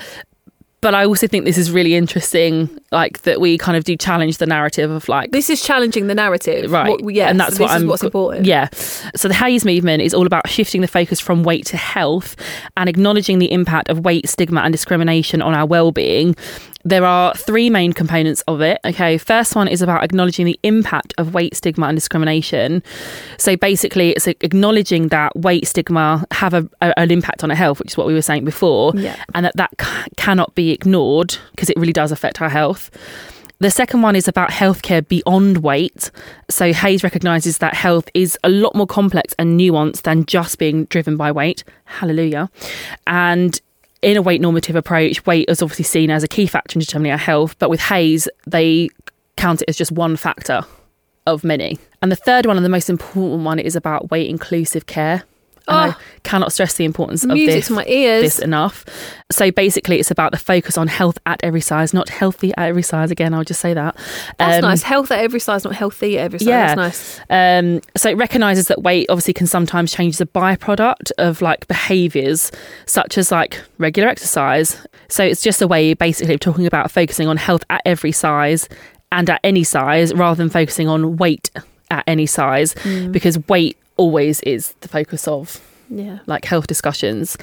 [0.79, 4.37] But I also think this is really interesting, like that we kind of do challenge
[4.37, 7.61] the narrative of like This is challenging the narrative, right What, yes, and that's this
[7.61, 8.45] what i'm what's important.
[8.45, 12.35] yeah so the HAES movement is all about shifting the focus from weight to health
[12.77, 16.35] and acknowledging the impact of weight stigma and discrimination on our well-being
[16.89, 21.13] there are three main components of it okay first one is about acknowledging the impact
[21.17, 22.81] of weight stigma and discrimination
[23.37, 27.79] so basically it's acknowledging that weight stigma have a, a- an impact on our health
[27.79, 29.15] which is what we were saying before Yeah.
[29.35, 32.89] and that that c- cannot be ignored because it really does affect our health
[33.59, 36.11] The second one is about healthcare beyond weight.
[36.47, 40.85] So HAES recognises that health is a lot more complex and nuanced than just being
[40.93, 41.63] driven by weight.
[41.85, 42.51] Hallelujah.
[43.07, 43.59] And
[44.01, 47.11] in a weight normative approach, weight is obviously seen as a key factor in determining
[47.11, 48.89] our health, but with HAES, they
[49.35, 50.65] count it as just one factor
[51.25, 51.79] of many.
[52.01, 55.23] And the third one, and the most important one, is about weight inclusive care.
[55.69, 55.95] And Oh.
[55.97, 58.21] I cannot stress the importance of this to my ears.
[58.23, 58.85] this enough.
[59.31, 62.83] So basically, it's about the focus on health at every size, not healthy at every
[62.83, 63.11] size.
[63.11, 63.95] Again, I'll just say that.
[64.37, 64.81] That's Um, nice.
[64.83, 66.47] Health at every size, not healthy at every size.
[66.47, 66.75] Yeah.
[66.75, 67.19] That's nice.
[67.29, 71.67] Um, so it recognises that weight obviously can sometimes change as a byproduct of like
[71.67, 72.51] behaviours
[72.85, 74.77] such as like regular exercise.
[75.09, 78.67] So it's just a way basically of talking about focusing on health at every size
[79.11, 81.49] and at any size rather than focusing on weight
[81.89, 82.75] at any size
[83.11, 86.19] because weight always is the focus of Yeah.
[86.25, 87.37] like health discussions.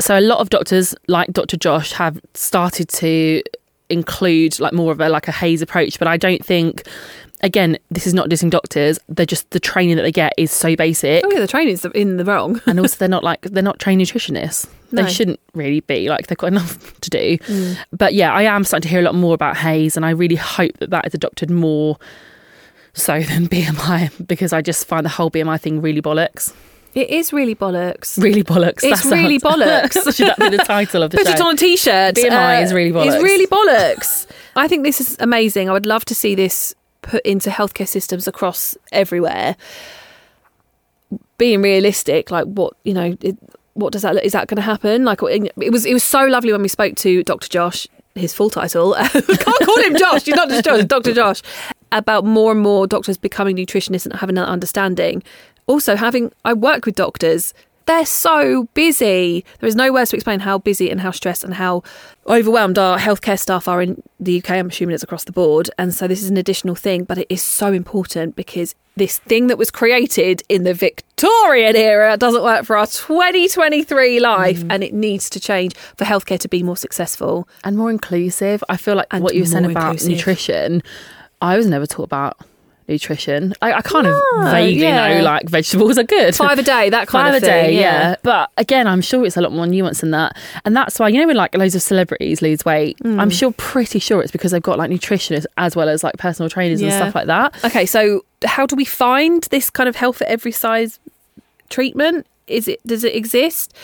[0.00, 1.56] So a lot of doctors, like Dr.
[1.56, 3.42] Josh, have started to
[3.88, 6.86] include like more of a like a HAES approach, but I don't think.
[7.42, 8.98] Again, this is not dissing doctors.
[9.08, 12.18] They're just the training that they get is so basic, Oh yeah, the training's in
[12.18, 12.60] the wrong.
[12.66, 14.68] and also they're not like they're not trained nutritionists.
[14.92, 15.04] No.
[15.04, 17.38] They shouldn't really be like they've got enough to do.
[17.38, 17.78] Mm.
[17.92, 20.36] But yeah, I am starting to hear a lot more about HAES, and I really
[20.36, 21.96] hope that that is adopted more
[22.92, 26.52] so than BMI because I just find the whole BMI thing really bollocks.
[26.92, 28.20] It is really bollocks.
[28.20, 28.80] Really bollocks.
[28.82, 29.92] It's really sounds- bollocks.
[30.16, 31.32] Should that be the title of the Put show?
[31.34, 32.18] it on a t-shirt.
[32.18, 33.14] Uh, BMI is really bollocks.
[33.14, 34.26] It's really bollocks.
[34.56, 35.68] I think this is amazing.
[35.68, 39.56] I would love to see this put into healthcare systems across everywhere.
[41.38, 43.36] Being realistic, like what you know, it,
[43.74, 44.24] what does that look?
[44.24, 45.04] Is that going to happen?
[45.04, 45.86] Like it was.
[45.86, 47.48] It was so lovely when we spoke to Dr.
[47.48, 47.86] Josh.
[48.16, 48.94] His full title.
[48.98, 50.24] Can't call him Josh.
[50.24, 50.84] He's not just Josh.
[50.84, 51.14] Dr.
[51.14, 51.40] Josh.
[51.92, 55.22] About more and more doctors becoming nutritionists and having that understanding.
[55.66, 57.54] Also, having I work with doctors
[57.90, 59.44] they're so busy.
[59.58, 61.82] There is no words to explain how busy and how stressed and how
[62.28, 64.50] overwhelmed our healthcare staff are in the UK.
[64.50, 65.70] I'm assuming it's across the board.
[65.76, 69.48] And so this is an additional thing, but it is so important because this thing
[69.48, 74.72] that was created in the Victorian era doesn't work for our 2023 life mm.
[74.72, 77.48] and it needs to change for healthcare to be more successful.
[77.64, 78.62] and more inclusive.
[78.68, 80.10] I feel like And what you were saying about inclusive.
[80.10, 80.82] nutrition,
[81.42, 82.36] I was never taught about
[82.88, 83.54] nutrition.
[83.62, 85.18] I, I kind No, of vaguely yeah.
[85.18, 86.34] know like vegetables are good.
[86.34, 87.66] Five a day, that kind Five of a thing.
[87.70, 88.16] day, yeah.
[88.24, 90.36] But again, I'm sure it's a lot more nuanced than that.
[90.64, 93.20] And that's why, you know, when like loads of celebrities lose weight, Hmm.
[93.20, 96.50] I'm sure, pretty sure it's because they've got like nutritionists as well as like personal
[96.50, 97.54] trainers and stuff like that.
[97.64, 100.98] Okay, so how do we find this kind of health at every size
[101.68, 102.26] treatment?
[102.50, 103.74] Is it does it exist?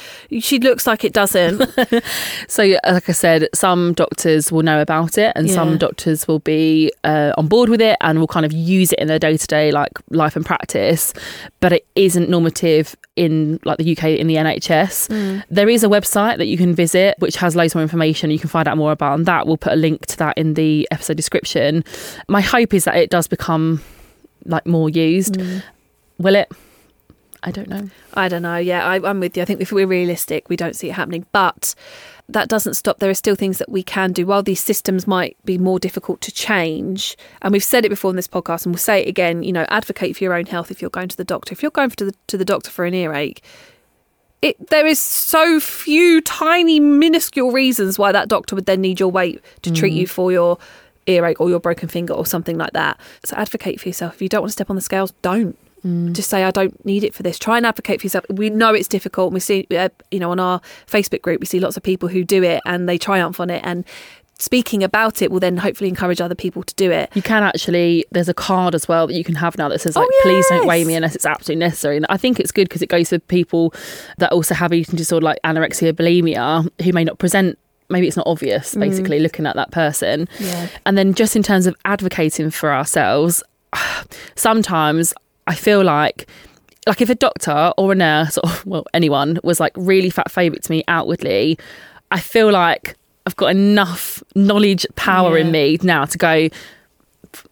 [0.40, 1.62] She looks like it doesn't.
[2.48, 5.54] So, like I said, some doctors will know about it, and Yeah.
[5.54, 8.98] some doctors will be uh, on board with it and will kind of use it
[8.98, 11.12] in their day to day like life and practice.
[11.60, 15.44] But it isn't normative in like the UK in the NHS.
[15.50, 18.30] There is a website that you can visit which has loads more information.
[18.30, 20.54] You can find out more about, and that we'll put a link to that in
[20.54, 21.84] the episode description.
[22.28, 23.82] My hope is that it does become
[24.44, 25.40] like more used.
[26.18, 26.50] Will it?
[27.46, 27.88] I don't know.
[28.14, 28.56] I don't know.
[28.56, 29.42] Yeah, I, I'm with you.
[29.42, 31.26] I think if we're realistic, we don't see it happening.
[31.30, 31.76] But
[32.28, 32.98] that doesn't stop.
[32.98, 34.26] There are still things that we can do.
[34.26, 38.16] While these systems might be more difficult to change, and we've said it before in
[38.16, 39.44] this podcast, and we'll say it again.
[39.44, 41.52] You know, advocate for your own health if you're going to the doctor.
[41.52, 43.44] If you're going to the to the doctor for an earache,
[44.42, 49.10] it there is so few tiny minuscule reasons why that doctor would then need your
[49.10, 50.00] weight to treat mm-hmm.
[50.00, 50.58] you for your
[51.06, 52.98] earache or your broken finger or something like that.
[53.24, 54.14] So advocate for yourself.
[54.14, 55.56] If you don't want to step on the scales, don't.
[56.12, 57.38] Just say I don't need it for this.
[57.38, 58.24] Try and advocate for yourself.
[58.30, 59.32] We know it's difficult.
[59.32, 62.24] We see, uh, you know, on our Facebook group, we see lots of people who
[62.24, 63.62] do it and they triumph on it.
[63.64, 63.84] And
[64.38, 67.10] speaking about it will then hopefully encourage other people to do it.
[67.14, 69.96] You can actually, there's a card as well that you can have now that says,
[69.96, 71.96] Oh, like, please don't weigh me unless it's absolutely necessary.
[71.96, 73.72] And I think it's good because it goes for people
[74.18, 77.58] that also have eating disorder like anorexia, bulimia, who may not present.
[77.88, 80.28] Maybe it's not obvious, basically, looking at that person.
[80.40, 80.66] Yeah.
[80.84, 83.44] And then just in terms of advocating for ourselves,
[84.34, 85.14] sometimes
[85.46, 86.28] I feel like
[86.86, 90.60] like if a doctor or a nurse or well anyone was like really fat phobic
[90.62, 91.58] to me outwardly,
[92.10, 96.48] I feel like I've got enough knowledge power in me now to go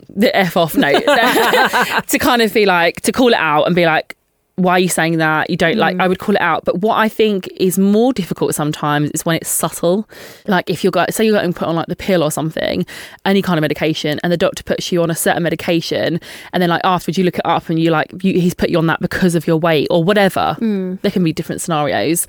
[0.09, 1.03] the f off note
[2.07, 4.17] to kind of be like to call it out and be like
[4.57, 5.51] why are you saying that?
[5.51, 6.09] You don't like i mm.
[6.09, 6.65] would call it out.
[6.65, 10.09] But what i think is more difficult sometimes is when it's subtle.
[10.47, 12.87] Like if you're got say you're getting put on like the pill or something
[13.25, 16.21] any kind of medication and the doctor puts you on a certain medication
[16.53, 18.79] and then like afterwards you look it up and you like you, he's put you
[18.79, 20.57] on that because of your weight or whatever.
[20.61, 21.01] Mm.
[21.01, 22.27] There can be different scenarios.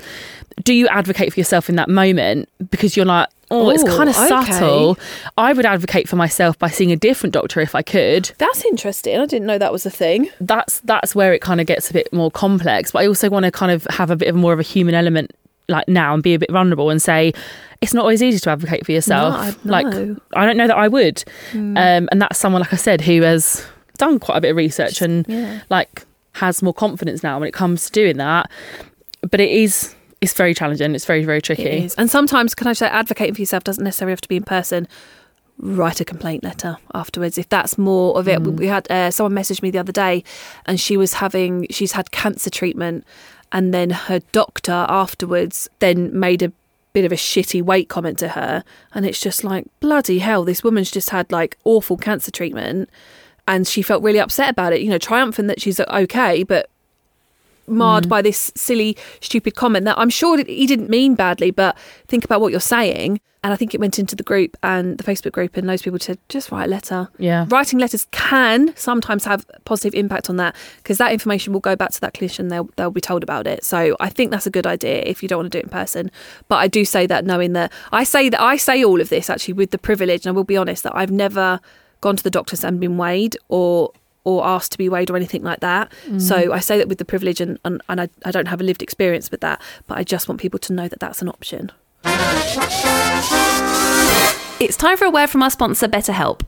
[0.63, 2.49] Do you advocate for yourself in that moment?
[2.71, 4.27] Because you're like oh it's kind of okay.
[4.27, 4.97] subtle
[5.37, 8.31] I would advocate for myself by seeing a different doctor if I could.
[8.37, 9.19] That's interesting.
[9.19, 10.29] I didn't know that was a thing.
[10.41, 12.91] That's that's where it kind of gets a bit more complex.
[12.91, 14.95] But I also want to kind of have a bit of more of a human
[14.95, 15.31] element
[15.67, 17.33] like now and be a bit vulnerable and say
[17.81, 19.33] it's not always easy to advocate for yourself.
[19.35, 20.15] I- Like no.
[20.35, 21.23] I don't know that I would.
[21.53, 21.75] Um,
[22.11, 23.65] and that's someone like I said who has
[23.97, 25.61] done quite a bit of research and Yeah.
[25.69, 28.49] like has more confidence now when it comes to doing that.
[29.29, 30.95] But it is it's very challenging.
[30.95, 31.89] It's very very tricky.
[31.97, 34.87] And sometimes, can I say, advocating for yourself doesn't necessarily have to be in person.
[35.57, 38.39] Write a complaint letter afterwards if that's more of it.
[38.39, 38.57] Mm.
[38.57, 40.23] We had uh, someone messaged me the other day,
[40.65, 43.05] and she was having she's had cancer treatment,
[43.51, 46.51] and then her doctor afterwards then made a
[46.91, 48.63] bit of a shitty weight comment to her,
[48.93, 50.43] and it's just like bloody hell.
[50.43, 52.89] This woman's just had like awful cancer treatment,
[53.47, 54.81] and she felt really upset about it.
[54.81, 56.69] You know, triumphant that she's okay, but
[57.67, 58.09] marred mm.
[58.09, 62.41] by this silly, stupid comment that I'm sure he didn't mean badly, but think about
[62.41, 63.19] what you're saying.
[63.43, 65.99] And I think it went into the group and the Facebook group, and those people
[65.99, 67.09] said, just write a letter.
[67.19, 67.45] Yeah.
[67.49, 71.91] Writing letters can sometimes have positive impact on that because that information will go back
[71.91, 72.49] to that clinician.
[72.49, 73.63] They'll they'll be told about it.
[73.63, 75.69] So I think that's a good idea if you don't want to do it in
[75.69, 76.09] person.
[76.47, 79.29] But I do say that knowing that I say that I say all of this
[79.29, 81.59] actually with the privilege, and I will be honest that I've never
[82.01, 83.91] gone to the doctors and been weighed or
[84.25, 85.91] or asked to be weighed or anything like that.
[86.17, 86.51] So mm.
[86.51, 88.81] I say that with the privilege and, and, and I, I don't have a lived
[88.81, 91.71] experience with that, but I just want people to know that that's an option.
[94.59, 96.41] It's time for a word from our sponsor, BetterHelp.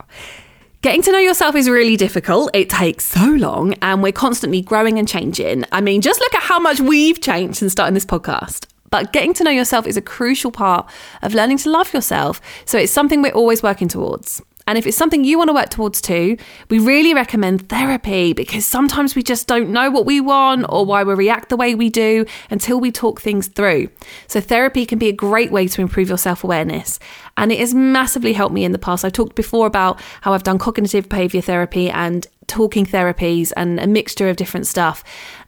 [0.80, 2.50] Getting to know yourself is really difficult.
[2.54, 5.64] It takes so long, and we're constantly growing and changing.
[5.72, 8.66] I mean, just look at how much we've changed since starting this podcast.
[8.90, 10.88] But getting to know yourself is a crucial part
[11.22, 12.40] of learning to love yourself.
[12.64, 14.40] So it's something we're always working towards.
[14.68, 16.36] And if it's something you want to work towards too,
[16.68, 21.02] we really recommend therapy because sometimes we just don't know what we want or why
[21.04, 23.88] we react the way we do until we talk things through.
[24.26, 27.00] So, therapy can be a great way to improve your self awareness.
[27.38, 29.06] And it has massively helped me in the past.
[29.06, 33.86] I've talked before about how I've done cognitive behavior therapy and talking therapies and a
[33.86, 35.02] mixture of different stuff.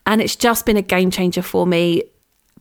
[0.06, 2.04] And it's just been a game changer for me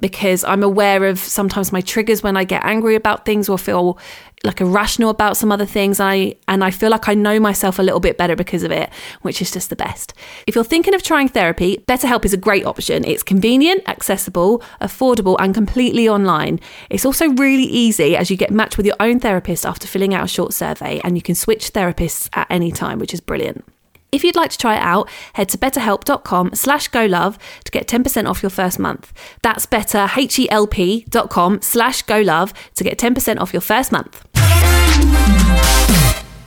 [0.01, 3.97] because I'm aware of sometimes my triggers when I get angry about things or feel
[4.43, 5.99] like irrational about some other things.
[5.99, 8.89] I and I feel like I know myself a little bit better because of it,
[9.21, 10.13] which is just the best.
[10.47, 13.03] If you're thinking of trying therapy, BetterHelp is a great option.
[13.03, 16.59] It's convenient, accessible, affordable, and completely online.
[16.89, 20.25] It's also really easy as you get matched with your own therapist after filling out
[20.25, 23.65] a short survey, and you can switch therapists at any time, which is brilliant.
[24.11, 28.27] If you'd like to try it out, head to betterhelp.com slash golove to get 10%
[28.27, 29.13] off your first month.
[29.43, 34.27] That's better, H-E-L-P.com slash golove to get 10% off your first month.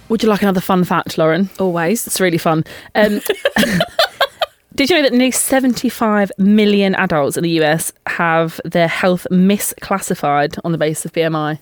[0.08, 1.48] Would you like another fun fact, Lauren?
[1.58, 2.06] Always.
[2.06, 2.64] It's really fun.
[2.94, 3.22] Um,
[4.74, 10.58] did you know that nearly 75 million adults in the US have their health misclassified
[10.64, 11.58] on the basis of BMI?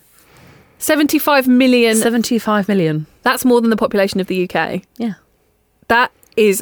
[0.79, 1.95] 75 million.
[1.95, 3.05] 75 million.
[3.21, 4.81] That's more than the population of the UK.
[4.97, 5.13] Yeah.
[5.87, 6.61] That is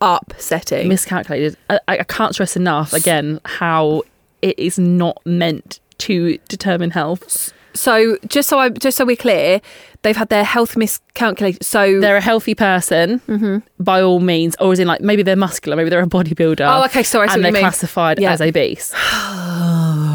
[0.00, 0.88] upsetting.
[0.88, 1.56] Miscalculated.
[1.68, 4.04] I, I can't stress enough, again, how
[4.40, 7.52] it is not meant to determine health.
[7.80, 9.60] So just so I just so we're clear,
[10.02, 11.64] they've had their health miscalculated.
[11.64, 13.58] So They're a healthy person, mm-hmm.
[13.82, 16.60] by all means, or is in like maybe they're muscular, maybe they're a bodybuilder.
[16.60, 18.32] Oh, okay, sorry, And they're classified Yeah.
[18.32, 18.92] as obese.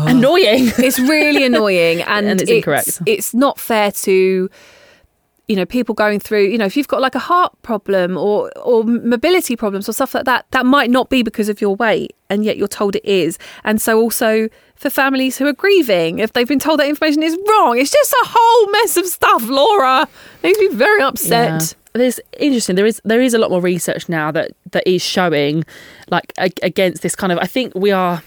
[0.08, 0.72] Annoying.
[0.78, 3.02] it's really annoying and, And it's incorrect.
[3.08, 4.50] It's not fair to
[5.48, 8.52] you know people going through you know if you've got like a heart problem or
[8.58, 12.16] or mobility problems or stuff like that that might not be because of your weight
[12.30, 16.34] and yet you're told it is and so also for families who are grieving if
[16.34, 20.08] they've been told that information is wrong it's just a whole mess of stuff Laura
[20.44, 21.68] makes me very upset Yeah.
[21.96, 22.76] There's interesting.
[22.76, 25.64] There is there is a lot more research now that that is showing
[26.10, 27.40] like ag- against this kind of.
[27.40, 28.22] I think we are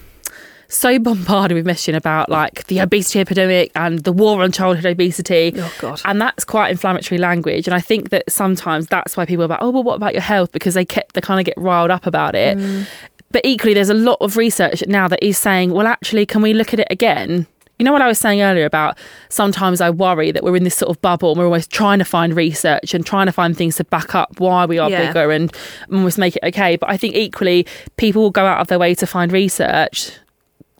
[0.68, 5.52] so bombarded with messaging about like the obesity epidemic and the war on childhood obesity.
[5.56, 6.00] Oh, God.
[6.04, 7.66] And that's quite inflammatory language.
[7.66, 10.22] And I think that sometimes that's why people are about, oh, well, what about your
[10.22, 10.52] health?
[10.52, 12.58] Because they get they kind of get riled up about it.
[12.58, 12.86] Mm.
[13.30, 16.54] But equally, there's a lot of research now that is saying, well, actually, can we
[16.54, 17.46] look at it again?
[17.78, 18.98] You know what I was saying earlier about
[19.28, 22.04] sometimes I worry that we're in this sort of bubble and we're always trying to
[22.04, 25.06] find research and trying to find things to back up why we are Yeah.
[25.06, 25.54] bigger and
[25.92, 26.74] almost make it okay.
[26.76, 27.66] But I think equally,
[27.96, 30.10] people will go out of their way to find research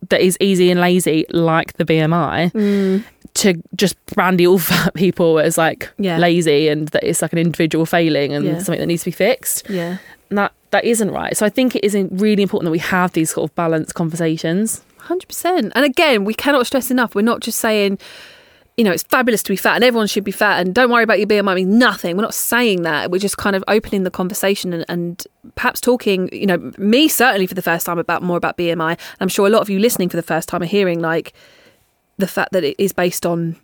[0.09, 3.05] that is easy and lazy, like the BMI, mm.
[3.35, 6.19] to just brandy all fat people as like Yeah.
[6.19, 8.59] lazy and that it's like an individual failing and Yeah.
[8.59, 9.69] something that needs to be fixed.
[9.69, 9.99] yeah
[10.31, 11.35] And that that isn't right.
[11.37, 14.83] So I think it is really important that we have these sort of balanced conversations.
[14.99, 15.73] Hundred percent.
[15.75, 17.15] And again, we cannot stress enough.
[17.15, 17.99] We're not just saying,
[18.79, 21.03] you know, it's fabulous to be fat and everyone should be fat and don't worry
[21.03, 22.17] about your BMI nothing.
[22.17, 23.11] We're not saying that.
[23.11, 25.27] We're just kind of opening the conversation and, and
[25.57, 28.97] perhaps talking, you know, me certainly for the first time about more about BMI.
[29.19, 31.33] I'm sure a lot of you listening for the first time are hearing like
[32.19, 33.57] the fact that it is based on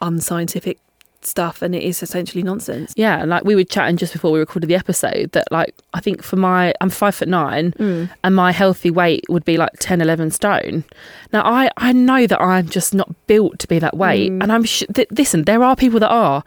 [0.00, 0.80] unscientific
[1.22, 2.92] stuff and it is essentially nonsense.
[2.96, 6.22] Yeah, like we were chatting just before we recorded the episode that like I think
[6.22, 8.10] for my I'm five foot nine Mm.
[8.24, 10.84] and my healthy weight would be like 10, 11 stone.
[11.32, 14.42] Now I I know that I'm just not built to be that weight, Mm.
[14.42, 15.44] and I'm sh- th- listen.
[15.44, 16.42] There are people that are,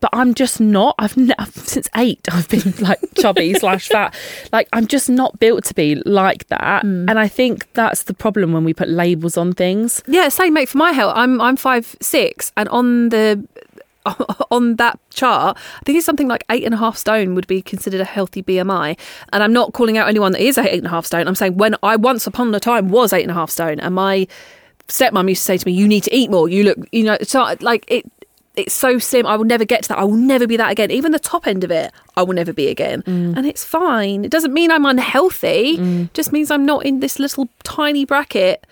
[0.00, 0.94] but I'm just not.
[0.98, 4.14] I've ne- since eight I've been like chubby slash fat.
[4.52, 7.08] Like I'm just not built to be like that, Mm.
[7.10, 10.02] and I think that's the problem when we put labels on things.
[10.06, 11.14] Yeah, same mate for my health.
[11.16, 13.44] I'm I'm five six and on the
[14.50, 17.62] on that chart, I think it's something like eight and a half stone would be
[17.62, 18.98] considered a healthy BMI.
[19.32, 21.26] And I'm not calling out anyone that is eight and a half stone.
[21.26, 23.94] I'm saying when I once upon a time was eight and a half stone, and
[23.94, 24.26] my
[24.88, 26.48] stepmom used to say to me, "You need to eat more.
[26.48, 28.10] You look, you know." So like it,
[28.58, 29.26] it's so sim.
[29.26, 29.98] I will never get to that.
[29.98, 30.90] I will never be that again.
[30.90, 33.02] Even the top end of it, I will never be again.
[33.02, 33.36] Mm.
[33.36, 34.24] And it's fine.
[34.24, 35.78] It doesn't mean I'm unhealthy.
[35.78, 36.12] Mm.
[36.12, 38.66] Just means I'm not in this little tiny bracket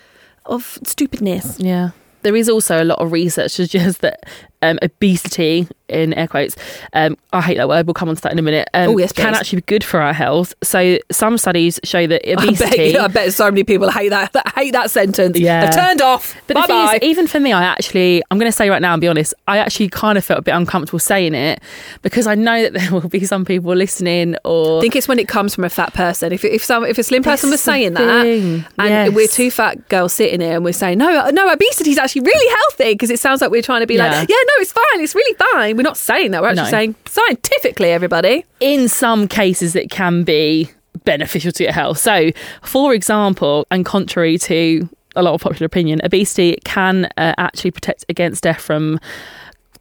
[0.44, 1.58] of stupidness.
[1.60, 1.90] Yeah.
[2.22, 4.24] There is also a lot of research suggests that
[4.62, 6.56] um, obesity, in air quotes,
[6.94, 8.98] um, I hate that word, we'll come on to that in a minute, um, Oh,
[8.98, 9.38] yes, can please.
[9.38, 10.52] actually be good for our health.
[10.62, 12.92] So some studies show that I obesity.
[12.94, 15.38] bet, I bet so many people hate that, that hate that sentence.
[15.38, 15.66] Yeah.
[15.66, 16.34] They've turned off.
[16.48, 16.94] But bye the thing bye.
[16.96, 19.32] is, even for me, I actually, I'm going to say right now and be honest,
[19.46, 21.60] I actually kind of felt a bit uncomfortable saying it
[22.02, 24.78] because I know that there will be some people listening or.
[24.78, 26.32] I think it's when it comes from a fat person.
[26.32, 29.12] If if some if a slim person was This is the saying that, and Yes.
[29.12, 32.48] we're two fat girls sitting here and we're saying no, no, obesity is actually really
[32.70, 34.10] healthy because it sounds like we're trying to be Yeah.
[34.20, 35.76] like, yeah, no, it's fine, it's really fine.
[35.76, 36.42] We're not saying that.
[36.42, 36.70] We're actually No.
[36.70, 38.44] saying scientifically, everybody.
[38.60, 40.70] in some cases it can be
[41.04, 41.98] beneficial to your health.
[41.98, 42.30] So,
[42.62, 48.04] for example, and contrary to a lot of popular opinion, obesity can uh, actually protect
[48.08, 48.98] against death from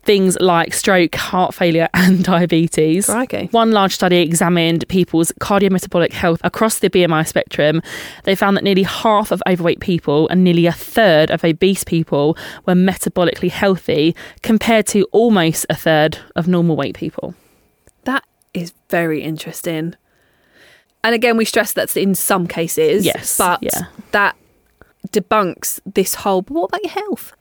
[0.06, 3.08] things like stroke, heart failure, and diabetes.
[3.08, 3.48] Crikey.
[3.52, 7.82] One large study examined people's cardiometabolic health across the BMI spectrum.
[8.24, 12.38] They found that nearly half of overweight people and nearly a third of obese people
[12.66, 17.36] were metabolically healthy compared to almost a third of normal weight people.
[18.04, 19.96] That is very interesting.
[21.04, 23.06] And again, we stress that's in some cases.
[23.06, 23.84] Yes, but yeah.
[24.12, 24.36] that
[25.10, 26.42] debunks this whole.
[26.42, 27.34] But what about your health?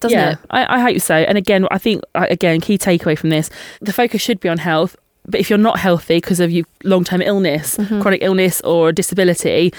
[0.00, 0.38] Doesn't yeah, it?
[0.50, 1.14] I, I hope so.
[1.14, 4.96] And again, I think again, key takeaway from this: the focus should be on health.
[5.28, 8.00] But if you're not healthy because of you long-term illness, Mm-hmm.
[8.00, 9.72] chronic illness, or disability,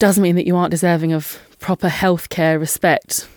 [0.00, 3.28] doesn't mean that you aren't deserving of proper health care, respect,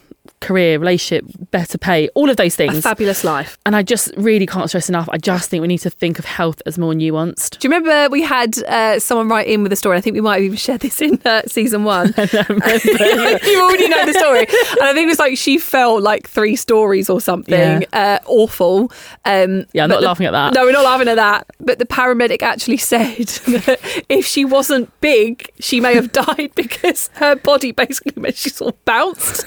[0.42, 2.78] career, relationship, better pay, all of those things.
[2.80, 3.58] A fabulous life.
[3.66, 5.08] and I just really can't stress enough.
[5.12, 7.60] I just think we need to think of health as more nuanced.
[7.60, 9.98] Do you remember we had uh, someone write in with a story?
[9.98, 12.08] I think we might have even shared this in uh, season one.
[12.18, 14.40] you already know the story.
[14.42, 17.86] And I think it was like she felt like three stories or something.
[17.94, 18.92] Uh, awful.
[19.26, 20.54] Um, Yeah, I'm not the- laughing at that.
[20.54, 21.48] No, we're not laughing at that.
[21.60, 23.80] But the paramedic actually said that
[24.10, 28.74] if she wasn't big, she may have died because her body basically meant she sort
[28.74, 29.46] of bounced.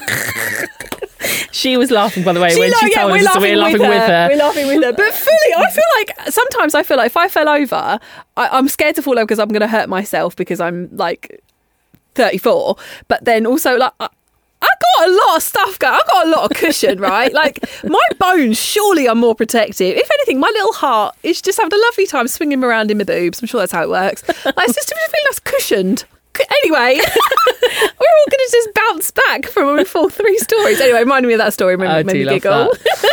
[1.52, 3.42] She was laughing, by the way, She when she yeah, told we're us, so laughing,
[3.42, 4.06] we're laughing with, with her.
[4.06, 4.28] her.
[4.28, 4.92] We're laughing with her.
[4.92, 7.98] But fully, I feel like sometimes I feel like if I fell over,
[8.36, 11.42] I, I'm scared to fall over because I'm going to hurt myself because I'm like
[12.16, 12.76] 34.
[13.08, 13.92] But then also like.
[14.00, 14.08] I,
[14.62, 15.92] I got a lot of stuff going.
[15.92, 17.30] I got a lot of cushion, right?
[17.34, 19.94] Like my bones, surely are more protective.
[19.94, 23.04] If anything, my little heart is just having a lovely time swinging around in my
[23.04, 23.42] boobs.
[23.42, 24.26] I'm sure that's how it works.
[24.26, 26.04] Like, it's just feeling less cushioned.
[26.40, 30.80] Anyway, we're all going to just bounce back from when we fall three stories.
[30.80, 32.70] Anyway, reminding me of that story made, I do me giggle.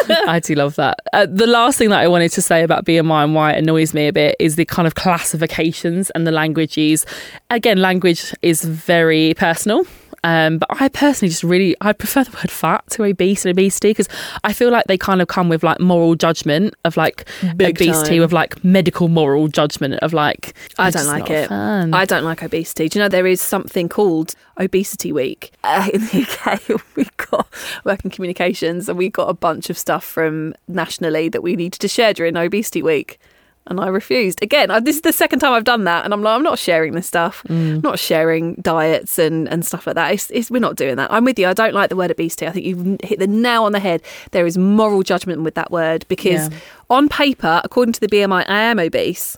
[0.07, 0.23] that.
[0.27, 0.99] I do love that.
[1.13, 3.93] Uh, the last thing that I wanted to say about BMI and why it annoys
[3.93, 7.05] me a bit is the kind of classifications and the language used.
[7.49, 9.85] Again, language is very personal.
[10.23, 13.89] Um, but I personally just really I prefer the word fat to obese and obesity
[13.89, 14.07] because
[14.43, 18.11] I feel like they kind of come with like moral judgment of like Big obesity
[18.11, 18.19] time.
[18.19, 21.49] with like medical moral judgment of like I don't like it.
[21.51, 22.87] I don't like obesity.
[22.87, 26.61] Do you know there is something called Obesity Week uh, in the UK?
[26.95, 27.47] We got
[27.83, 31.87] working communications, and we got a bunch of stuff from nationally that we needed to
[31.87, 33.19] share during Obesity Week.
[33.67, 34.41] And I refused.
[34.41, 36.57] Again, I, this is the second time I've done that, and I'm like, I'm not
[36.57, 37.43] sharing this stuff.
[37.47, 37.83] Mm.
[37.83, 40.13] Not sharing diets and, and stuff like that.
[40.13, 41.11] It's, it's, we're not doing that.
[41.11, 41.47] I'm with you.
[41.47, 42.47] I don't like the word obesity.
[42.47, 44.01] I think you've hit the nail on the head.
[44.31, 46.57] There is moral judgment with that word because Yeah.
[46.89, 49.37] on paper, according to the BMI, I am obese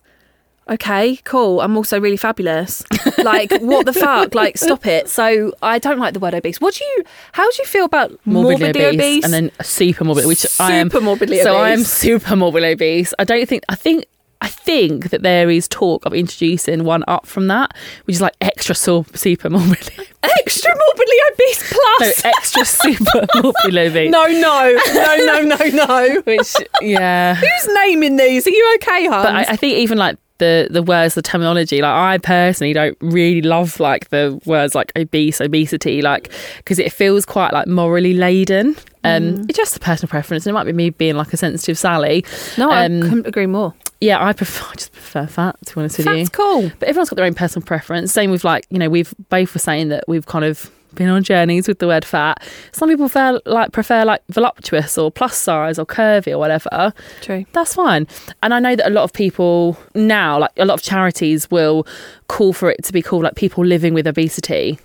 [0.69, 1.61] okay, cool.
[1.61, 2.83] I'm also really fabulous.
[3.17, 4.35] Like, what the fuck?
[4.35, 5.09] Like, stop it.
[5.09, 6.61] So, I don't like the word obese.
[6.61, 7.03] What do you?
[7.33, 11.01] How do you feel about morbidly, obese, and then super morbid, which I am Super
[11.03, 13.13] morbidly So I am super morbidly obese.
[13.19, 14.05] I don't think I think
[14.43, 17.71] I think that there is talk of introducing one up from that,
[18.03, 20.05] which is like extra super morbidly.
[20.21, 22.25] extra morbidly obese No, plus?
[22.25, 24.11] extra super morbidly obese.
[24.11, 26.21] No, no, no, no, no, no.
[26.25, 27.35] Which yeah.
[27.35, 28.45] Who's naming these?
[28.45, 29.23] Are you okay, hon?
[29.23, 31.81] But I, I think even like the the words, the terminology.
[31.81, 36.91] Like I personally don't really love like the words like obese, obesity, like because it
[36.91, 38.75] feels quite like morally laden.
[39.05, 39.49] Um, Mm.
[39.49, 40.45] It's just a personal preference.
[40.45, 42.23] And it might be me being like a sensitive Sally.
[42.57, 43.73] No, I Um, couldn't agree more.
[43.99, 44.65] Yeah, I prefer.
[44.71, 45.55] I just prefer fat.
[45.65, 46.71] To be honest with you, That's cool.
[46.79, 48.11] but everyone's got their own personal preference.
[48.13, 51.23] Same with like, you know, we've both were saying that we've kind of been on
[51.23, 52.41] journeys with the word fat.
[52.71, 56.93] Some people prefer like prefer like voluptuous or plus size or curvy or whatever.
[57.21, 57.45] True.
[57.53, 58.07] That's fine.
[58.41, 61.85] And I know that a lot of people now, like a lot of charities will
[62.27, 64.79] call for it to be called like people living with obesity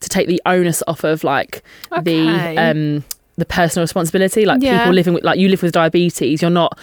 [0.00, 2.02] to take the onus off of like Okay.
[2.54, 3.04] the um
[3.36, 4.44] the personal responsibility.
[4.44, 4.78] Like Yeah.
[4.78, 6.78] people living with like you live with diabetes, you're not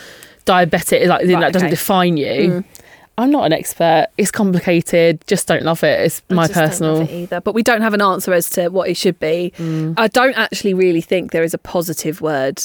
[0.46, 2.26] diabetic like Right, that doesn't define you.
[2.62, 2.66] Mm.
[3.18, 4.08] I'm not an expert.
[4.18, 5.24] It's complicated.
[5.26, 6.00] Just don't love it.
[6.02, 7.02] It's my just don't love personal.
[7.02, 7.42] it either.
[7.42, 9.54] But we don't have an answer as to what it should be.
[9.58, 9.94] Mm.
[9.98, 12.62] I don't actually really think there is a positive word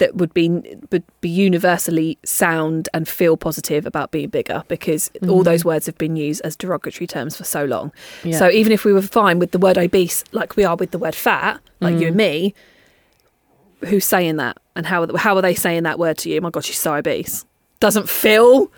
[0.00, 0.48] that would be
[0.90, 5.98] would be universally sound and feel positive about being bigger because all those words have
[5.98, 7.92] been used as derogatory terms for so long.
[8.24, 8.38] Yeah.
[8.38, 10.98] So even if we were fine with the word obese, like we are with the
[10.98, 12.54] word fat, like you and me,
[13.84, 16.40] who's saying that and how how are they saying that word to you?
[16.40, 17.44] my God, she's so obese.
[17.78, 18.70] Doesn't feel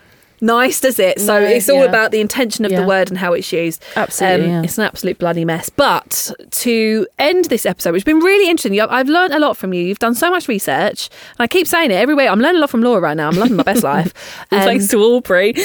[0.43, 1.19] nice, does it?
[1.19, 1.85] So No, it's all yeah.
[1.85, 3.83] about the intention of the word and how it's used.
[3.95, 4.61] Absolutely, yeah.
[4.63, 5.69] It's an absolute bloody mess.
[5.69, 9.73] But to end this episode, which has been really interesting, I've learned a lot from
[9.73, 9.83] you.
[9.83, 11.09] You've done so much research.
[11.37, 12.29] And I keep saying it every week.
[12.29, 13.29] I'm learning a lot from Laura right now.
[13.29, 14.13] I'm loving my best life.
[14.51, 15.53] Um, thanks to Aubrey.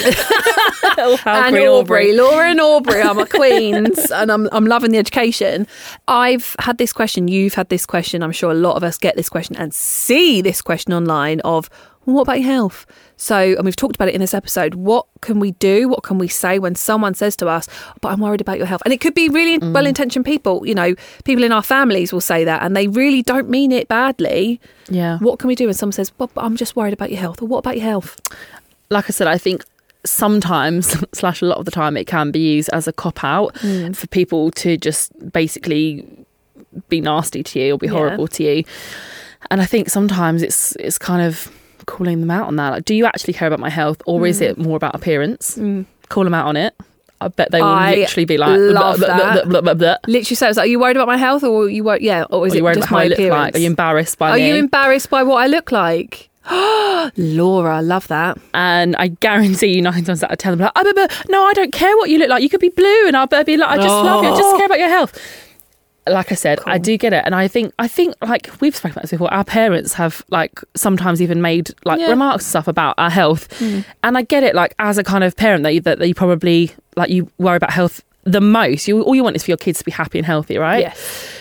[1.01, 4.97] Oh, and great Aubrey, Laura and Aubrey are my queens, and I'm I'm loving the
[4.97, 5.65] education.
[6.07, 8.21] I've had this question, you've had this question.
[8.21, 11.69] I'm sure a lot of us get this question and see this question online of
[12.05, 12.85] well, what about your health?
[13.21, 14.75] So, and we've talked about it in this episode.
[14.75, 15.89] What can we do?
[15.89, 17.67] What can we say when someone says to us,
[17.99, 18.81] "But I'm worried about your health"?
[18.85, 20.65] And it could be really well-intentioned people.
[20.65, 20.95] You know,
[21.25, 24.61] people in our families will say that, and they really don't mean it badly.
[24.89, 25.17] Yeah.
[25.19, 27.41] What can we do when someone says, "Well, but I'm just worried about your health,"
[27.41, 28.19] or "What about your health?"
[28.89, 29.65] like I said, I think
[30.05, 33.53] sometimes slash a lot of the time it can be used as a cop out
[33.55, 33.93] Mm.
[33.95, 36.05] for people to just basically
[36.87, 37.93] be nasty to you or be Yeah.
[37.93, 38.63] horrible to you.
[39.51, 41.51] And I think sometimes it's it's kind of
[41.89, 42.69] calling them out on that.
[42.69, 45.59] Like, do you actually care about my health, or is it more about appearance?
[46.09, 46.73] Call them out on it.
[47.21, 47.77] I bet they will Mm.
[47.91, 49.43] I literally be like, love that.
[49.43, 49.95] blah, blah, blah, blah.
[50.07, 52.57] Literally says, "Are you worried about my health, or you wor- yeah, or is Are
[52.57, 53.55] you it worried just about my look appearance?" like?
[53.55, 54.47] Are you embarrassed by Are me?
[54.47, 56.29] you embarrassed by what I look like?
[57.17, 58.37] Laura, I love that.
[58.53, 61.43] and I guarantee you nine times out of ten, I'm like, oh, but, but, no,
[61.43, 62.41] I don't care what you look like.
[62.41, 64.29] You could be blue, and I'll be like, I just love you.
[64.31, 65.19] I just care about your health.
[66.09, 68.93] Like I said, I do get it, and I think I think like we've spoken
[68.93, 69.33] about this before.
[69.33, 72.09] Our parents have like sometimes even made like Yeah.
[72.09, 73.81] remarks and stuff about our health, hmm.
[74.03, 74.55] and I get it.
[74.55, 77.71] Like as a kind of parent, that you, that you probably like you worry about
[77.71, 78.87] health the most.
[78.87, 80.81] You all you want is for your kids to be happy and healthy, right?
[80.81, 81.35] Yes.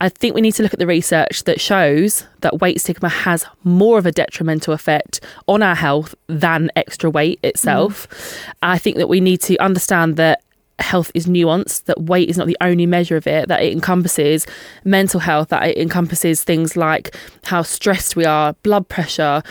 [0.00, 3.46] I think we need to look at the research that shows that weight stigma has
[3.62, 8.08] more of a detrimental effect on our health than extra weight itself.
[8.10, 8.50] Hmm.
[8.62, 10.42] I think that we need to understand that
[10.82, 14.46] health is nuanced, that weight is not the only measure of it, that it encompasses
[14.84, 19.42] mental health, that it encompasses things like how stressed we are, blood pressure,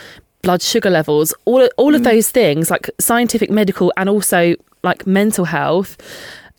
[0.42, 2.06] blood sugar levels, all all of mm.
[2.06, 5.98] those things, like scientific, medical, and also like mental health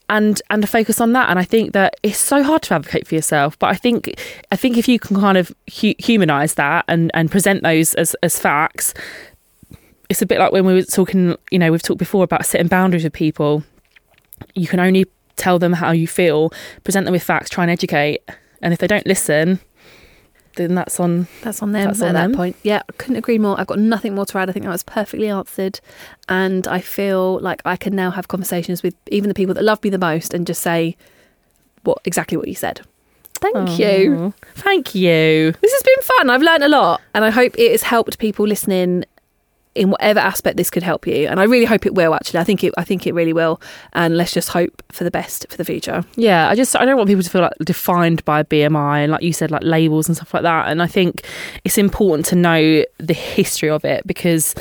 [0.08, 1.30] and and to focus on that.
[1.30, 4.14] And i think that it's so hard to advocate for yourself but i think
[4.52, 8.14] i think if you can kind of hu- humanize that and and present those as
[8.22, 8.94] as facts
[10.08, 12.68] it's a bit like when we were talking you know we've talked before about setting
[12.68, 13.64] boundaries with people
[14.54, 16.52] you can only tell them how you feel
[16.84, 18.20] present them with facts try and educate
[18.60, 19.58] and if they don't listen
[20.56, 22.34] then that's on That's on them That's at on that them.
[22.34, 22.56] point.
[22.62, 23.58] Yeah, I couldn't agree more.
[23.58, 24.50] I've got nothing more to add.
[24.50, 25.80] I think that was perfectly answered.
[26.28, 29.82] And I feel like I can now have conversations with even the people that love
[29.82, 30.94] me the most and just say
[31.84, 32.82] what exactly what you said.
[33.36, 34.34] Thank you.
[34.56, 36.28] Thank you This has been fun.
[36.28, 39.06] I've learned a lot, and I hope it has helped people listening
[39.74, 41.26] in whatever aspect this could help you.
[41.26, 42.14] And I really hope it will.
[42.14, 42.74] Actually, I think it.
[42.76, 43.60] I think it really will.
[43.94, 46.04] And let's just hope for the best for the future.
[46.16, 49.22] Yeah, I just I don't want people to feel like defined by BMI and like
[49.22, 50.68] you said like labels and stuff like that.
[50.68, 51.26] And I think
[51.64, 54.54] it's important to know the history of it because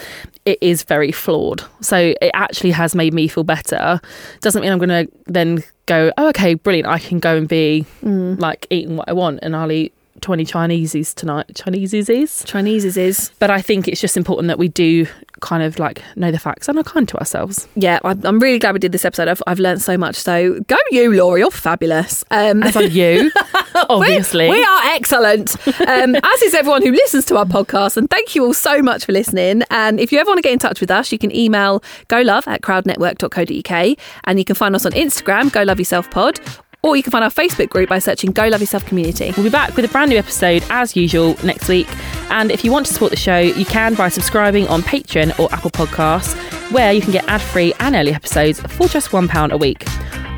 [0.45, 1.63] it is very flawed.
[1.81, 3.99] So it actually has made me feel better.
[4.39, 6.87] Doesn't mean I'm going to then go, "Oh, okay, brilliant.
[6.87, 8.39] I can go and be mm.
[8.39, 11.51] like eating what I want and I'll eat 20 Chineses tonight.
[11.55, 15.07] Chineses Chinese is is But I think it's just important that we do
[15.41, 17.67] kind of like know the facts and are kind to ourselves.
[17.75, 17.99] yeah.
[18.03, 19.27] I'm, really glad we did this episode.
[19.27, 20.15] I've I've learned so much.
[20.15, 21.39] So go you, Laura.
[21.39, 22.23] You're fabulous.
[22.31, 23.31] Um, As are you,
[23.89, 24.49] obviously.
[24.49, 25.55] We are excellent,
[25.87, 27.97] um, as is everyone who listens to our podcast.
[27.97, 29.63] And thank you all so much for listening.
[29.69, 32.47] And if you ever want to get in touch with us, you can email golove
[32.47, 36.39] at crowdnetwork.co.uk and you can find us on Instagram, Go Love Yourself Pod,
[36.83, 39.31] or you can find our Facebook group by searching Go Love Yourself Community.
[39.37, 41.87] We'll be back with a brand new episode as usual next week.
[42.31, 45.51] And if you want to support the show, you can by subscribing on Patreon or
[45.53, 46.35] Apple Podcasts.
[46.71, 49.85] where you can get ad free and early episodes for just £1 a week.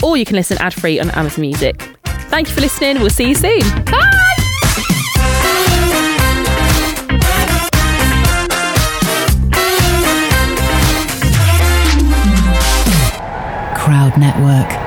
[0.01, 1.79] Or you can listen ad free on Amazon Music.
[2.29, 2.99] Thank you for listening.
[2.99, 3.61] We'll see you soon.
[3.85, 4.09] Bye.
[13.75, 14.82] Crowd Network, a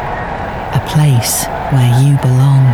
[0.96, 2.64] place where you belong.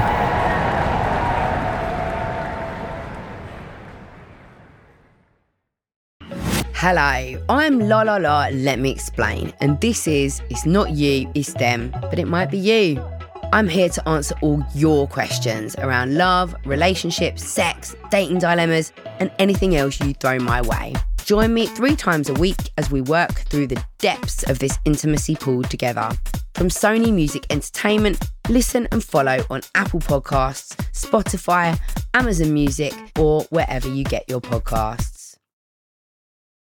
[6.73, 9.53] Hello, I'm La La La, let me explain.
[9.61, 13.03] And this is It's Not You, It's Them, but it might be you.
[13.53, 19.75] I'm here to answer all your questions around love, relationships, sex, dating dilemmas, and anything
[19.75, 20.95] else you throw my way.
[21.33, 25.35] Join me three times a week as we work through the depths of this intimacy
[25.35, 26.11] pool together.
[26.53, 31.81] From Sony Music Entertainment, listen and follow on Apple Podcasts, Spotify,
[32.13, 35.12] Amazon Music, or wherever you get your podcasts.